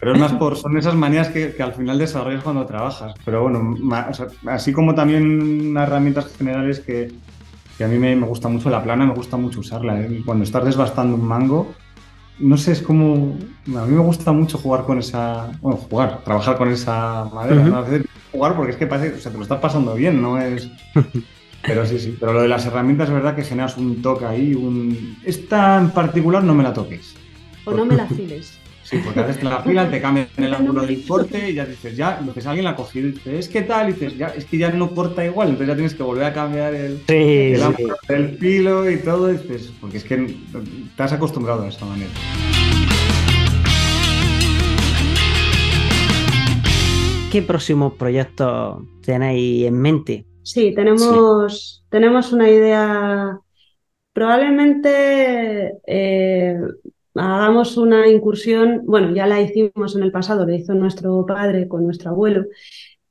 Pero 0.00 0.14
es 0.14 0.18
más 0.18 0.32
por, 0.32 0.56
son 0.56 0.78
esas 0.78 0.94
manías 0.94 1.28
que, 1.28 1.54
que 1.54 1.62
al 1.62 1.74
final 1.74 1.98
desarrollas 1.98 2.42
cuando 2.42 2.64
trabajas. 2.64 3.12
Pero 3.22 3.42
bueno, 3.42 3.60
ma- 3.62 4.06
o 4.10 4.14
sea, 4.14 4.28
así 4.46 4.72
como 4.72 4.94
también 4.94 5.68
unas 5.68 5.86
herramientas 5.88 6.34
generales 6.38 6.80
que, 6.80 7.12
que 7.76 7.84
a 7.84 7.88
mí 7.88 7.98
me, 7.98 8.16
me 8.16 8.26
gusta 8.26 8.48
mucho 8.48 8.70
la 8.70 8.82
plana, 8.82 9.04
me 9.04 9.12
gusta 9.12 9.36
mucho 9.36 9.60
usarla. 9.60 10.00
¿eh? 10.00 10.22
Cuando 10.24 10.44
estás 10.44 10.64
desbastando 10.64 11.16
un 11.16 11.26
mango, 11.26 11.74
no 12.38 12.56
sé, 12.56 12.72
es 12.72 12.80
como. 12.80 13.36
A 13.76 13.84
mí 13.84 13.92
me 13.94 14.00
gusta 14.00 14.32
mucho 14.32 14.56
jugar 14.56 14.84
con 14.84 14.98
esa. 14.98 15.50
Bueno, 15.60 15.76
jugar, 15.76 16.24
trabajar 16.24 16.56
con 16.56 16.70
esa 16.70 17.26
madera. 17.34 17.66
A 17.76 17.80
veces 17.82 18.06
jugar 18.32 18.56
porque 18.56 18.72
es 18.72 18.78
que 18.78 18.86
parece, 18.86 19.16
o 19.16 19.20
sea, 19.20 19.30
te 19.32 19.36
lo 19.36 19.42
estás 19.42 19.60
pasando 19.60 19.94
bien, 19.94 20.22
no 20.22 20.40
es. 20.40 20.70
Pero 21.70 21.86
sí, 21.86 22.00
sí. 22.00 22.16
Pero 22.18 22.32
lo 22.32 22.42
de 22.42 22.48
las 22.48 22.66
herramientas 22.66 23.08
es 23.08 23.14
verdad 23.14 23.36
que 23.36 23.44
generas 23.44 23.76
un 23.76 24.02
toque 24.02 24.24
ahí. 24.24 24.54
Un... 24.56 25.16
Esta 25.24 25.78
en 25.78 25.90
particular 25.90 26.42
no 26.42 26.52
me 26.52 26.64
la 26.64 26.72
toques. 26.72 27.14
O 27.64 27.70
no 27.72 27.84
me 27.84 27.94
la 27.94 28.06
files. 28.06 28.58
Sí, 28.82 28.98
porque 29.04 29.20
te 29.22 29.44
la 29.44 29.58
afilan, 29.58 29.88
te 29.88 30.00
cambian 30.00 30.26
el 30.36 30.52
ángulo 30.52 30.84
del 30.84 31.06
corte 31.06 31.50
y 31.50 31.54
ya 31.54 31.64
dices, 31.64 31.96
ya, 31.96 32.16
entonces 32.18 32.44
alguien 32.44 32.64
la 32.64 32.70
ha 32.70 32.76
cogido 32.76 33.06
y 33.06 33.12
dices, 33.12 33.34
es 33.34 33.48
que 33.48 33.62
tal, 33.62 33.90
y 33.90 33.92
dices, 33.92 34.18
ya, 34.18 34.28
es 34.28 34.46
que 34.46 34.58
ya 34.58 34.72
no 34.72 34.90
corta 34.92 35.24
igual, 35.24 35.50
entonces 35.50 35.68
ya 35.68 35.74
tienes 35.74 35.94
que 35.94 36.02
volver 36.02 36.24
a 36.24 36.32
cambiar 36.32 36.74
el, 36.74 36.96
Sí, 37.06 37.14
el 37.14 37.56
sí. 37.58 37.62
ángulo 37.62 37.94
del 38.08 38.38
filo 38.38 38.90
y 38.90 38.96
todo, 38.96 39.30
y 39.30 39.36
dices, 39.36 39.70
porque 39.80 39.98
es 39.98 40.02
que 40.02 40.34
te 40.96 41.02
has 41.04 41.12
acostumbrado 41.12 41.62
a 41.62 41.68
esa 41.68 41.84
manera. 41.84 42.10
¿Qué 47.30 47.42
próximos 47.42 47.92
proyectos 47.92 48.82
tenéis 49.02 49.66
en 49.68 49.80
mente? 49.80 50.24
Sí, 50.42 50.74
tenemos, 50.74 51.84
tenemos 51.90 52.32
una 52.32 52.48
idea. 52.50 53.38
Probablemente 54.12 55.74
eh, 55.86 56.58
hagamos 57.14 57.76
una 57.76 58.08
incursión, 58.08 58.82
bueno, 58.84 59.14
ya 59.14 59.26
la 59.26 59.40
hicimos 59.40 59.96
en 59.96 60.02
el 60.02 60.12
pasado, 60.12 60.46
lo 60.46 60.54
hizo 60.54 60.74
nuestro 60.74 61.24
padre 61.26 61.68
con 61.68 61.84
nuestro 61.84 62.10
abuelo, 62.10 62.46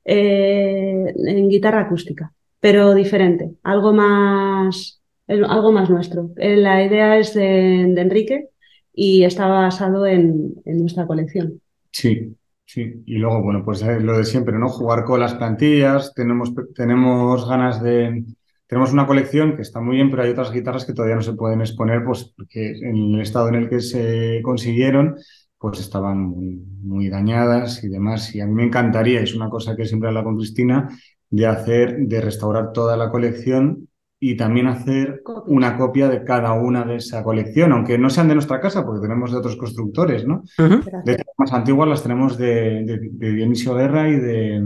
eh, 0.04 1.14
en 1.16 1.48
guitarra 1.48 1.82
acústica, 1.82 2.32
pero 2.60 2.94
diferente, 2.94 3.52
algo 3.62 3.92
más, 3.92 5.00
algo 5.28 5.72
más 5.72 5.88
nuestro. 5.90 6.30
Eh, 6.36 6.56
La 6.56 6.84
idea 6.84 7.18
es 7.18 7.34
de, 7.34 7.42
de 7.42 8.00
Enrique 8.00 8.48
y 8.92 9.24
está 9.24 9.46
basado 9.46 10.06
en, 10.06 10.54
en 10.64 10.78
nuestra 10.78 11.06
colección. 11.06 11.60
Sí, 11.92 12.36
sí. 12.72 13.02
Y 13.06 13.18
luego, 13.18 13.42
bueno, 13.42 13.64
pues 13.64 13.82
eh, 13.82 14.00
lo 14.00 14.16
de 14.16 14.24
siempre, 14.24 14.58
¿no? 14.58 14.68
Jugar 14.68 15.04
con 15.04 15.20
las 15.20 15.34
plantillas, 15.34 16.14
tenemos, 16.14 16.52
tenemos 16.74 17.48
ganas 17.48 17.82
de... 17.82 18.24
Tenemos 18.66 18.92
una 18.92 19.06
colección 19.06 19.56
que 19.56 19.62
está 19.62 19.80
muy 19.80 19.96
bien, 19.96 20.10
pero 20.10 20.22
hay 20.22 20.30
otras 20.30 20.52
guitarras 20.52 20.84
que 20.84 20.92
todavía 20.92 21.16
no 21.16 21.22
se 21.22 21.32
pueden 21.32 21.60
exponer, 21.60 22.04
pues 22.04 22.32
porque 22.36 22.70
en 22.70 23.14
el 23.14 23.20
estado 23.20 23.48
en 23.48 23.56
el 23.56 23.68
que 23.68 23.80
se 23.80 24.40
consiguieron, 24.44 25.16
pues 25.58 25.80
estaban 25.80 26.20
muy, 26.22 26.62
muy 26.82 27.08
dañadas 27.08 27.82
y 27.82 27.88
demás. 27.88 28.32
Y 28.36 28.40
a 28.40 28.46
mí 28.46 28.54
me 28.54 28.64
encantaría, 28.64 29.20
es 29.20 29.34
una 29.34 29.50
cosa 29.50 29.74
que 29.74 29.86
siempre 29.86 30.08
hablo 30.08 30.22
con 30.22 30.36
Cristina, 30.36 30.88
de 31.28 31.46
hacer, 31.46 31.96
de 31.98 32.20
restaurar 32.20 32.72
toda 32.72 32.96
la 32.96 33.10
colección 33.10 33.88
y 34.20 34.36
también 34.36 34.66
hacer 34.68 35.22
una 35.46 35.76
copia 35.78 36.08
de 36.08 36.24
cada 36.24 36.52
una 36.52 36.84
de 36.84 36.96
esa 36.96 37.22
colección, 37.24 37.72
aunque 37.72 37.98
no 37.98 38.10
sean 38.10 38.28
de 38.28 38.34
nuestra 38.34 38.60
casa, 38.60 38.84
porque 38.84 39.00
tenemos 39.00 39.32
de 39.32 39.38
otros 39.38 39.56
constructores, 39.56 40.26
¿no? 40.26 40.44
Ujú. 40.58 40.82
De 41.04 41.12
hecho, 41.12 41.24
las 41.26 41.34
más 41.38 41.52
antiguas 41.52 41.88
las 41.88 42.02
tenemos 42.02 42.36
de, 42.38 42.84
de- 42.84 43.08
de 43.12 43.32
Dionisio 43.32 43.74
Guerra 43.74 44.08
y 44.08 44.16
de, 44.16 44.62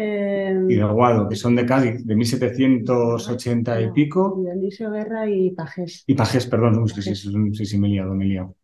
Eh, 0.00 0.54
y 0.68 0.76
de 0.76 0.82
Aguado, 0.82 1.28
que 1.28 1.36
son 1.36 1.56
de 1.56 1.66
Cádiz, 1.66 2.04
de 2.06 2.16
1780 2.16 3.80
y 3.80 3.86
no, 3.88 3.92
pico. 3.94 4.38
Dionisio 4.40 4.90
Guerra 4.90 5.28
y 5.28 5.50
Pajés. 5.50 6.04
Y 6.06 6.14
Pajés, 6.14 6.46
perdón, 6.46 6.78
uy, 6.82 6.88
sí, 6.88 7.02
sí, 7.02 7.14
sí, 7.14 7.30
sí, 7.52 7.66
sí, 7.66 7.78
me 7.78 7.88
he 7.88 7.90
liado, 7.90 8.14
me 8.14 8.24
he 8.24 8.28
liado. 8.28 8.54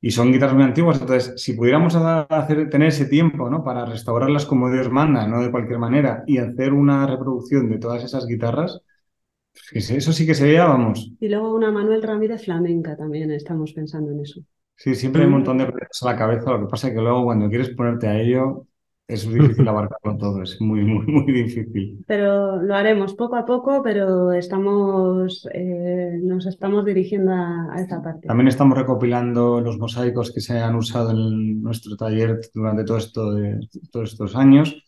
Y 0.00 0.10
son 0.10 0.32
guitarras 0.32 0.54
muy 0.54 0.64
antiguas, 0.64 1.00
entonces, 1.00 1.32
si 1.42 1.54
pudiéramos 1.54 1.94
hacer, 1.96 2.68
tener 2.68 2.88
ese 2.88 3.06
tiempo, 3.06 3.48
¿no? 3.48 3.64
Para 3.64 3.86
restaurarlas 3.86 4.44
como 4.44 4.70
Dios 4.70 4.90
manda, 4.90 5.26
no 5.26 5.42
de 5.42 5.50
cualquier 5.50 5.78
manera, 5.78 6.24
y 6.26 6.36
hacer 6.38 6.74
una 6.74 7.06
reproducción 7.06 7.70
de 7.70 7.78
todas 7.78 8.04
esas 8.04 8.26
guitarras, 8.26 8.82
eso 9.72 10.12
sí 10.12 10.26
que 10.26 10.34
sería, 10.34 10.66
vamos, 10.66 11.12
Y 11.20 11.28
luego 11.28 11.54
una 11.54 11.70
Manuel 11.70 12.02
Ramírez 12.02 12.44
flamenca 12.44 12.96
también, 12.96 13.30
estamos 13.30 13.72
pensando 13.72 14.10
en 14.12 14.20
eso. 14.20 14.40
Sí, 14.76 14.94
siempre 14.94 15.22
hay 15.22 15.26
un 15.26 15.34
montón 15.34 15.58
de 15.58 15.66
proyectos 15.66 16.02
a 16.02 16.12
la 16.12 16.18
cabeza, 16.18 16.50
lo 16.50 16.60
que 16.60 16.70
pasa 16.70 16.88
es 16.88 16.94
que 16.94 17.00
luego 17.00 17.24
cuando 17.24 17.48
quieres 17.48 17.70
ponerte 17.70 18.08
a 18.08 18.20
ello 18.20 18.66
es 19.06 19.28
difícil 19.28 19.68
abarcarlo 19.68 20.16
todo, 20.18 20.42
es 20.42 20.60
muy, 20.60 20.84
muy, 20.84 21.06
muy 21.06 21.32
difícil. 21.32 22.04
Pero 22.06 22.62
lo 22.62 22.74
haremos 22.74 23.14
poco 23.14 23.36
a 23.36 23.44
poco, 23.44 23.82
pero 23.82 24.32
estamos, 24.32 25.46
eh, 25.52 26.18
nos 26.22 26.46
estamos 26.46 26.84
dirigiendo 26.84 27.32
a, 27.32 27.72
a 27.72 27.80
esa 27.80 28.02
parte. 28.02 28.26
También 28.26 28.48
estamos 28.48 28.76
recopilando 28.76 29.60
los 29.60 29.78
mosaicos 29.78 30.32
que 30.32 30.40
se 30.40 30.58
han 30.58 30.74
usado 30.74 31.10
en 31.10 31.62
nuestro 31.62 31.96
taller 31.96 32.40
durante 32.52 32.84
todo 32.84 32.96
esto 32.98 33.32
de, 33.32 33.60
todos 33.90 34.12
estos 34.12 34.34
años 34.36 34.82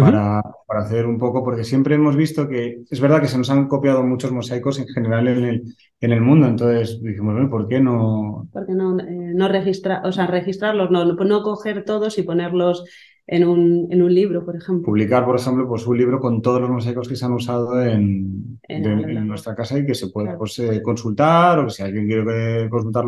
Para, 0.00 0.42
para 0.66 0.80
hacer 0.80 1.04
un 1.06 1.18
poco, 1.18 1.44
porque 1.44 1.64
siempre 1.64 1.96
hemos 1.96 2.16
visto 2.16 2.48
que 2.48 2.82
es 2.90 2.98
verdad 3.00 3.20
que 3.20 3.28
se 3.28 3.36
nos 3.36 3.50
han 3.50 3.68
copiado 3.68 4.02
muchos 4.02 4.32
mosaicos 4.32 4.78
en 4.78 4.88
general 4.88 5.28
en 5.28 5.44
el, 5.44 5.62
en 6.00 6.12
el 6.12 6.20
mundo, 6.22 6.46
entonces 6.46 6.98
dijimos, 7.02 7.34
bueno, 7.34 7.50
¿por 7.50 7.68
qué 7.68 7.78
no? 7.78 8.48
Porque 8.54 8.72
no, 8.72 8.98
eh, 8.98 9.32
no 9.34 9.48
registrar, 9.48 10.06
o 10.06 10.10
sea, 10.10 10.26
registrarlos, 10.26 10.90
no, 10.90 11.04
no, 11.04 11.12
no 11.14 11.42
coger 11.42 11.84
todos 11.84 12.16
y 12.18 12.22
ponerlos 12.22 12.84
en 13.26 13.46
un, 13.46 13.88
en 13.90 14.02
un 14.02 14.14
libro, 14.14 14.46
por 14.46 14.56
ejemplo. 14.56 14.86
publicar, 14.86 15.26
por 15.26 15.36
ejemplo, 15.36 15.68
pues 15.68 15.86
un 15.86 15.98
libro 15.98 16.20
con 16.20 16.40
todos 16.40 16.62
los 16.62 16.70
mosaicos 16.70 17.06
que 17.06 17.14
se 17.16 17.26
han 17.26 17.32
usado 17.32 17.80
en, 17.82 18.58
En 18.68 18.82
de- 18.82 18.96
la- 18.96 19.20
en 19.20 19.28
nuestra 19.28 19.54
casa 19.54 19.78
y 19.78 19.84
que 19.84 19.94
se 19.94 20.08
pueda 20.08 20.28
Claro. 20.28 20.38
pues, 20.38 20.58
eh, 20.58 20.80
consultar 20.82 21.58
o 21.58 21.64
que 21.66 21.70
si 21.70 21.82
alguien 21.82 22.06
quiere 22.06 22.24
que- 22.24 22.68
consultar 22.70 23.04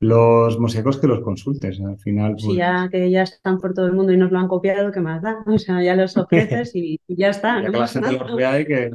los, 0.00 0.58
mosaicos, 0.58 0.98
que 0.98 1.06
los 1.06 1.20
consultes. 1.20 1.80
Al 1.80 1.98
final, 1.98 2.36
pues, 2.42 2.56
ya 2.56 2.88
que 2.90 3.10
ya 3.10 3.22
están 3.22 3.58
por 3.60 3.74
todo 3.74 3.86
el 3.86 3.92
mundo 3.92 4.12
y 4.12 4.16
nos 4.16 4.30
lo 4.32 4.38
han 4.38 4.48
copiado, 4.48 4.90
¿qué 4.92 5.00
más 5.00 5.22
da? 5.22 5.44
O 5.46 5.58
sea, 5.58 5.82
ya 5.82 5.94
los 5.94 6.16
ofreces 6.16 6.74
y, 6.74 7.00
y 7.06 7.16
ya 7.16 7.28
está. 7.30 7.62
ya 7.62 7.70
que 7.70 7.78
la 7.78 7.86
gente 7.88 8.12
los 8.18 8.34
vea 8.34 8.60
y 8.60 8.64
que... 8.66 8.90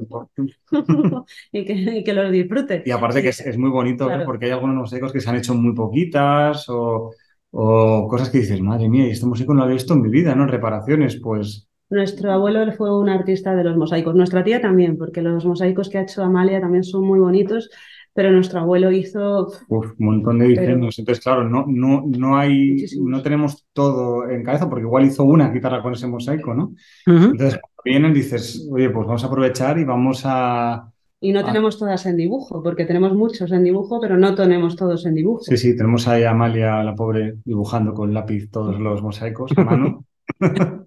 y, 1.52 1.65
que, 1.65 1.74
y 2.00 2.04
que 2.04 2.13
los 2.13 2.32
disfrute. 2.32 2.82
Y 2.86 2.91
aparte 2.91 3.22
que 3.22 3.30
es, 3.30 3.39
es 3.41 3.58
muy 3.58 3.70
bonito 3.70 4.06
Claro. 4.08 4.26
porque 4.26 4.46
hay 4.46 4.52
algunos 4.52 4.76
mosaicos 4.76 5.12
que 5.13 5.22
se 5.22 5.30
han 5.30 5.36
hecho 5.38 5.54
muy 5.56 5.74
poquitas 5.76 6.68
o, 6.70 7.12
o 7.52 8.08
cosas 8.08 8.30
que 8.30 8.39
dices, 8.39 8.62
madre 8.62 8.89
mía, 8.89 9.08
y 9.08 9.12
este 9.12 9.26
mosaico 9.26 9.54
no 9.54 9.60
lo 9.60 9.63
había 9.65 9.76
visto 9.76 9.94
en 9.94 10.02
mi 10.02 10.10
vida, 10.10 10.36
¿no? 10.36 10.48
Reparaciones, 10.48 11.18
pues 11.22 11.68
Nuestro 11.89 12.32
abuelo 12.32 12.72
fue 12.74 12.98
un 12.98 13.10
artista 13.10 13.56
de 13.56 13.63
los 13.63 13.78
mosaicos, 13.78 14.15
nuestra 14.15 14.44
tía 14.44 14.60
también, 14.62 14.98
porque 14.98 15.22
los 15.22 15.46
mosaicos 15.46 15.89
que 15.89 15.98
ha 16.00 16.02
hecho 16.02 16.24
Amalia 16.24 16.60
también 16.60 16.84
son 16.84 17.06
muy 17.06 17.20
bonitos, 17.20 17.70
pero 18.15 18.32
nuestro 18.32 18.62
abuelo 18.62 18.91
hizo 18.91 19.47
Uf, 19.67 19.91
un 19.99 20.06
montón 20.06 20.39
de 20.39 20.47
diseños. 20.47 20.97
Entonces, 20.97 21.21
claro, 21.21 21.43
no, 21.47 21.65
no, 21.67 22.06
no 22.08 22.38
hay, 22.38 22.86
no 23.01 23.21
tenemos 23.21 23.67
todo 23.73 24.30
en 24.30 24.41
cabeza, 24.41 24.69
porque 24.69 24.86
igual 24.86 25.06
hizo 25.06 25.25
una 25.25 25.51
guitarra 25.51 25.84
con 25.84 25.91
ese 25.93 26.08
mosaico, 26.08 26.54
¿no? 26.54 26.73
Entonces, 27.06 27.60
cuando 27.60 27.82
vienen, 27.84 28.13
dices, 28.13 28.67
oye, 28.71 28.89
pues 28.89 29.06
vamos 29.06 29.23
a 29.23 29.28
aprovechar 29.28 29.78
y 29.78 29.84
vamos 29.84 30.21
a. 30.23 30.89
y 31.19 31.34
no 31.34 31.41
Ah. 31.41 31.43
tenemos 31.45 31.78
todas 31.78 32.06
en 32.06 32.15
dibujo, 32.15 32.63
porque 32.63 32.86
tenemos 32.86 33.13
muchos 33.13 33.51
en 33.51 33.63
dibujo, 33.65 33.99
pero 33.99 34.15
no 34.17 34.34
tenemos 34.34 34.78
todos 34.78 35.06
en 35.06 35.15
dibujo. 35.15 35.41
Sí, 35.43 35.58
sí, 35.58 35.75
tenemos 35.75 36.08
ahí 36.08 36.23
a 36.23 36.32
Amalia, 36.32 36.84
la 36.84 36.95
pobre, 36.95 37.36
dibujando 37.43 37.93
con 37.93 38.13
lápiz 38.13 38.49
todos 38.49 38.80
los 38.80 39.01
mosaicos 39.04 39.51
a 39.58 39.63
mano. 39.63 40.06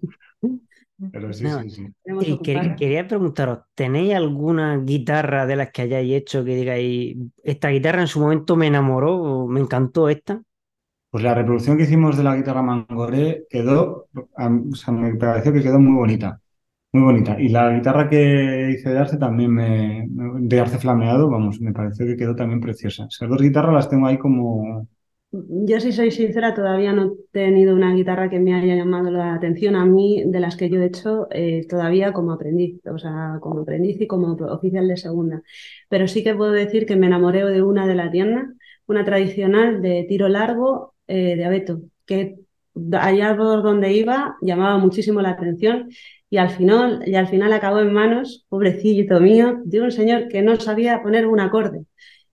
Pero 1.10 1.32
sí, 1.32 1.44
No. 1.44 1.62
sí, 1.62 1.70
sí. 1.70 1.94
Tenemos 2.04 2.24
Y 2.24 2.38
quer- 2.42 2.76
quería 2.76 3.06
preguntaros, 3.06 3.60
¿tenéis 3.74 4.14
alguna 4.14 4.78
guitarra 4.78 5.46
de 5.46 5.56
las 5.56 5.70
que 5.70 5.82
hayáis 5.82 6.12
hecho 6.14 6.44
que 6.44 6.54
digáis, 6.56 7.16
esta 7.42 7.68
guitarra 7.68 8.00
en 8.02 8.08
su 8.08 8.20
momento 8.20 8.56
me 8.56 8.66
enamoró, 8.68 9.14
o 9.16 9.48
me 9.48 9.60
encantó 9.60 10.08
esta? 10.08 10.42
Pues 11.10 11.24
la 11.24 11.34
reproducción 11.34 11.76
que 11.78 11.84
hicimos 11.84 12.16
de 12.18 12.22
la 12.24 12.36
guitarra 12.36 12.60
Mangoré 12.62 13.46
quedó, 13.48 14.08
o 14.14 14.74
sea, 14.76 14.92
me 14.92 15.14
pareció 15.14 15.52
que 15.54 15.62
quedó 15.62 15.78
muy 15.78 15.94
bonita, 15.96 16.40
muy 16.92 17.02
bonita. 17.04 17.40
Y 17.40 17.48
la 17.50 17.70
guitarra 17.72 18.08
que 18.10 18.70
hice 18.72 18.90
de 18.90 18.98
arce 18.98 19.18
también 19.18 19.52
me, 19.54 20.06
de 20.08 20.60
arce 20.60 20.78
flameado, 20.78 21.30
vamos, 21.30 21.60
me 21.60 21.72
pareció 21.72 22.06
que 22.06 22.16
quedó 22.16 22.36
también 22.36 22.60
preciosa. 22.60 23.06
Esas 23.10 23.28
dos 23.30 23.40
guitarras 23.42 23.74
las 23.74 23.88
tengo 23.90 24.06
ahí 24.06 24.18
como, 24.18 24.88
Yo, 25.30 25.78
si 25.80 25.92
soy 25.92 26.10
sincera, 26.10 26.54
todavía 26.54 26.94
no 26.94 27.04
he 27.04 27.10
tenido 27.32 27.74
una 27.74 27.94
guitarra 27.94 28.30
que 28.30 28.38
me 28.38 28.54
haya 28.54 28.74
llamado 28.74 29.10
la 29.10 29.34
atención 29.34 29.76
a 29.76 29.84
mí, 29.84 30.22
de 30.24 30.40
las 30.40 30.56
que 30.56 30.70
yo 30.70 30.80
he 30.80 30.86
hecho 30.86 31.28
eh, 31.30 31.66
todavía 31.68 32.14
como 32.14 32.32
aprendiz, 32.32 32.80
o 32.86 32.98
sea, 32.98 33.36
como 33.42 33.60
aprendiz 33.60 34.00
y 34.00 34.06
como 34.06 34.32
oficial 34.32 34.88
de 34.88 34.96
segunda. 34.96 35.42
Pero 35.90 36.08
sí 36.08 36.24
que 36.24 36.34
puedo 36.34 36.52
decir 36.52 36.86
que 36.86 36.96
me 36.96 37.08
enamoré 37.08 37.44
de 37.44 37.62
una 37.62 37.86
de 37.86 37.94
la 37.94 38.10
tienda, 38.10 38.54
una 38.86 39.04
tradicional 39.04 39.82
de 39.82 40.06
tiro 40.08 40.28
largo 40.30 40.94
eh, 41.06 41.36
de 41.36 41.44
abeto, 41.44 41.82
que 42.06 42.38
allá 42.98 43.36
por 43.36 43.62
donde 43.62 43.92
iba 43.92 44.36
llamaba 44.40 44.78
muchísimo 44.78 45.20
la 45.20 45.30
atención 45.30 45.90
y 46.30 46.38
al 46.38 46.50
final, 46.50 47.02
y 47.06 47.16
al 47.16 47.28
final 47.28 47.52
acabó 47.52 47.80
en 47.80 47.92
manos, 47.92 48.46
pobrecillito 48.48 49.20
mío, 49.20 49.60
de 49.64 49.82
un 49.82 49.90
señor 49.90 50.28
que 50.28 50.40
no 50.42 50.56
sabía 50.56 51.02
poner 51.02 51.26
un 51.26 51.40
acorde 51.40 51.84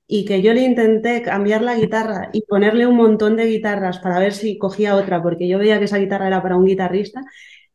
y 0.08 0.26
que 0.26 0.42
yo 0.42 0.54
le 0.54 0.62
intenté 0.62 1.22
cambiar 1.22 1.62
la 1.62 1.76
guitarra 1.76 2.30
y 2.32 2.44
ponerle 2.44 2.86
un 2.86 2.96
montón 2.96 3.36
de 3.36 3.46
guitarras 3.48 4.00
para 4.00 4.20
ver 4.20 4.34
si 4.34 4.58
cogía 4.58 4.96
otra, 4.96 5.22
porque 5.22 5.48
yo 5.48 5.58
veía 5.58 5.80
que 5.80 5.86
esa 5.86 5.98
guitarra 5.98 6.28
era 6.28 6.42
para 6.42 6.58
un 6.58 6.66
guitarrista, 6.66 7.24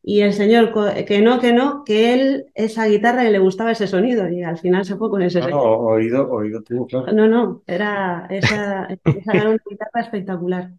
y 0.02 0.20
el 0.20 0.32
señor 0.32 0.72
que 1.06 1.20
no, 1.20 1.40
que 1.40 1.52
no, 1.52 1.84
que 1.84 2.14
él, 2.14 2.46
esa 2.54 2.86
guitarra 2.86 3.22
que 3.24 3.30
le 3.30 3.38
gustaba 3.38 3.72
ese 3.72 3.86
sonido, 3.86 4.28
y 4.28 4.42
al 4.42 4.58
final 4.58 4.84
se 4.84 4.96
fue 4.96 5.10
con 5.10 5.22
ese 5.22 5.40
claro, 5.40 5.56
sonido. 5.60 5.78
oído, 5.80 6.30
oído 6.30 6.62
claro. 6.62 7.12
No, 7.12 7.28
no, 7.28 7.62
era 7.66 8.26
esa, 8.30 8.86
esa 8.86 9.32
era 9.32 9.50
una 9.50 9.58
guitarra 9.68 10.00
espectacular. 10.00 10.70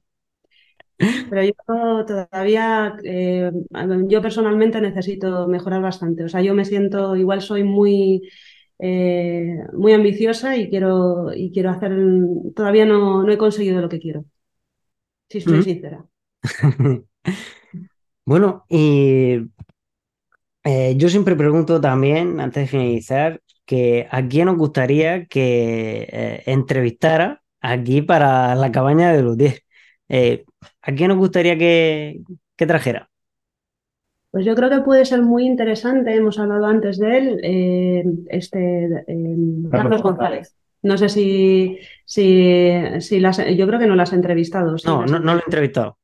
Pero 1.30 1.44
yo 1.44 2.06
todavía, 2.06 2.96
eh, 3.04 3.52
yo 4.08 4.22
personalmente 4.22 4.80
necesito 4.82 5.48
mejorar 5.48 5.82
bastante. 5.82 6.24
O 6.24 6.30
sea, 6.30 6.42
yo 6.42 6.54
me 6.54 6.66
siento, 6.66 7.16
igual 7.16 7.42
soy 7.42 7.64
muy, 7.64 8.30
eh, 8.82 9.58
muy 9.74 9.94
ambiciosa 9.94 10.58
y 10.58 10.70
quiero, 10.70 11.34
y 11.36 11.52
quiero 11.54 11.72
hacer, 11.72 11.94
todavía 12.56 12.86
no, 12.86 13.24
no 13.24 13.32
he 13.34 13.38
conseguido 13.40 13.82
lo 13.82 13.90
que 13.90 14.00
quiero. 14.02 14.26
Si 15.30 15.40
estoy 15.40 15.62
Ujú. 15.62 15.64
sincera. 15.64 16.06
Bueno, 18.26 18.66
y 18.70 19.38
eh, 20.64 20.96
yo 20.98 21.10
siempre 21.10 21.36
pregunto 21.36 21.82
también, 21.82 22.40
antes 22.40 22.64
de 22.64 22.68
finalizar, 22.68 23.42
que 23.66 24.08
a 24.12 24.28
quién 24.28 24.50
os 24.50 24.58
gustaría 24.58 25.26
que 25.28 26.08
eh, 26.12 26.44
entrevistara 26.48 27.44
aquí 27.62 28.02
para 28.02 28.56
la 28.56 28.72
cabaña 28.72 29.14
de 29.14 29.24
los 29.24 29.38
10. 29.38 29.64
Eh, 30.10 30.46
¿a 30.82 30.92
quién 30.94 31.12
os 31.12 31.18
gustaría 31.18 31.58
que, 31.58 32.22
que 32.58 32.66
trajera? 32.68 33.11
Pues 34.32 34.46
yo 34.46 34.56
creo 34.56 34.70
que 34.70 34.80
puede 34.80 35.04
ser 35.04 35.22
muy 35.22 35.46
interesante, 35.46 36.16
hemos 36.16 36.40
hablado 36.40 36.66
antes 36.66 36.98
de 36.98 37.18
él, 37.18 37.40
eh, 37.44 38.04
este 38.30 39.04
eh, 39.06 39.38
Carlos 39.70 40.02
González. 40.02 40.56
No 40.84 40.98
sé 40.98 41.10
si, 41.10 41.78
si, 42.06 42.72
si 43.02 43.20
las, 43.20 43.46
yo 43.56 43.68
creo 43.68 43.78
que 43.78 43.88
no 43.88 43.96
las 43.96 44.10
has 44.10 44.16
entrevistado. 44.16 44.78
¿sí? 44.78 44.88
No, 44.88 45.06
no, 45.06 45.20
no 45.20 45.34
lo 45.34 45.40
he 45.42 45.44
entrevistado. 45.46 45.98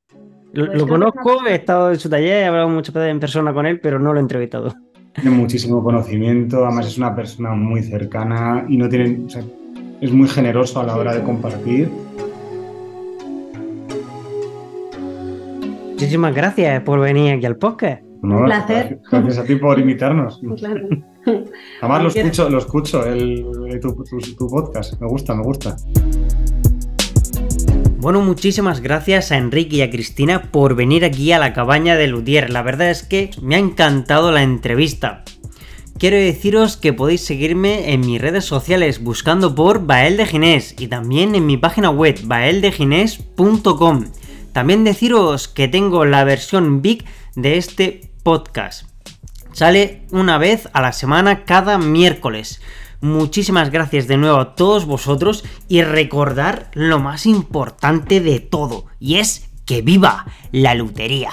Lo, 0.52 0.66
Pues 0.66 0.78
lo 0.78 0.86
que 0.86 0.92
conozco, 0.92 1.46
he 1.48 1.56
estado 1.56 1.92
en 1.92 2.00
su 2.00 2.10
taller, 2.10 2.44
he 2.44 2.46
hablado 2.46 2.68
muchas 2.68 2.94
veces 2.94 3.12
en 3.12 3.20
persona 3.20 3.54
con 3.54 3.66
él, 3.66 3.80
pero 3.80 3.98
no 3.98 4.12
lo 4.12 4.20
he 4.20 4.22
entrevistado. 4.22 4.76
Tiene 5.14 5.32
muchísimo 5.32 5.82
conocimiento, 5.82 6.66
además 6.66 6.88
es 6.88 6.98
una 6.98 7.16
persona 7.16 7.52
muy 7.52 7.82
cercana 7.82 8.66
y 8.68 8.76
no 8.76 8.90
tiene, 8.90 9.26
o 9.26 9.30
sea, 9.30 9.42
es 10.02 10.12
muy 10.12 10.28
generoso 10.28 10.82
a 10.82 10.84
la 10.84 10.98
hora 10.98 11.16
de 11.16 11.24
compartir. 11.24 11.90
Muchísimas 15.92 16.36
gracias 16.36 16.84
por 16.84 17.00
venir 17.00 17.34
aquí 17.34 17.46
al 17.46 17.56
podcast. 17.56 18.07
¿No? 18.22 18.40
Un 18.40 18.46
placer. 18.46 19.00
Gracias 19.12 19.38
a 19.40 19.44
ti 19.46 19.56
por 19.56 19.80
invitarnos. 19.80 20.42
Claro. 20.58 20.88
Además 21.82 22.04
lo 22.04 22.08
escucho, 22.10 22.50
lo 22.50 22.58
escucho, 22.58 23.06
el, 23.06 23.46
tu, 23.82 23.94
tu- 24.06 24.18
tu 24.38 24.48
podcast. 24.48 25.00
Me 25.02 25.08
gusta, 25.08 25.36
me 25.36 25.44
gusta. 25.44 25.76
Bueno, 27.98 28.22
muchísimas 28.22 28.80
gracias 28.80 29.32
a 29.34 29.38
Enrique 29.38 29.76
y 29.78 29.82
a 29.82 29.90
Cristina 29.90 30.44
por 30.52 30.76
venir 30.76 31.04
aquí 31.04 31.34
a 31.34 31.40
la 31.40 31.52
cabaña 31.52 31.96
de 31.98 32.08
Lutier. 32.08 32.50
La 32.50 32.62
verdad 32.62 32.90
es 32.92 33.04
que 33.04 33.32
me 33.42 33.56
ha 33.56 33.60
encantado 33.60 34.32
la 34.32 34.42
entrevista. 34.44 35.24
Quiero 36.00 36.16
deciros 36.16 36.78
que 36.78 36.94
podéis 36.94 37.22
seguirme 37.26 37.92
en 37.92 38.02
mis 38.02 38.22
redes 38.22 38.46
sociales 38.46 39.04
buscando 39.04 39.54
por 39.54 39.86
Bael 39.86 40.16
de 40.16 40.28
Ginés 40.28 40.76
y 40.80 40.88
también 40.88 41.36
en 41.36 41.46
mi 41.46 41.58
página 41.58 41.90
web 41.90 42.18
baeldeginés.com. 42.24 44.06
También 44.54 44.84
deciros 44.84 45.48
que 45.50 45.68
tengo 45.68 46.06
la 46.06 46.24
versión 46.24 46.82
big 46.82 47.04
de 47.36 47.58
este 47.58 48.07
podcast. 48.28 48.84
Sale 49.54 50.06
una 50.12 50.38
vez 50.38 50.68
a 50.74 50.82
la 50.82 50.92
semana 50.92 51.46
cada 51.46 51.78
miércoles. 51.78 52.62
Muchísimas 53.00 53.72
gracias 53.72 54.10
de 54.10 54.18
nuevo 54.18 54.38
a 54.38 54.54
todos 54.54 54.86
vosotros 54.86 55.46
y 55.70 55.82
recordar 55.82 56.70
lo 56.74 57.00
más 57.00 57.26
importante 57.26 58.20
de 58.20 58.42
todo 58.42 58.88
y 59.00 59.20
es 59.20 59.48
que 59.66 59.82
viva 59.82 60.26
la 60.52 60.76
lutería. 60.76 61.30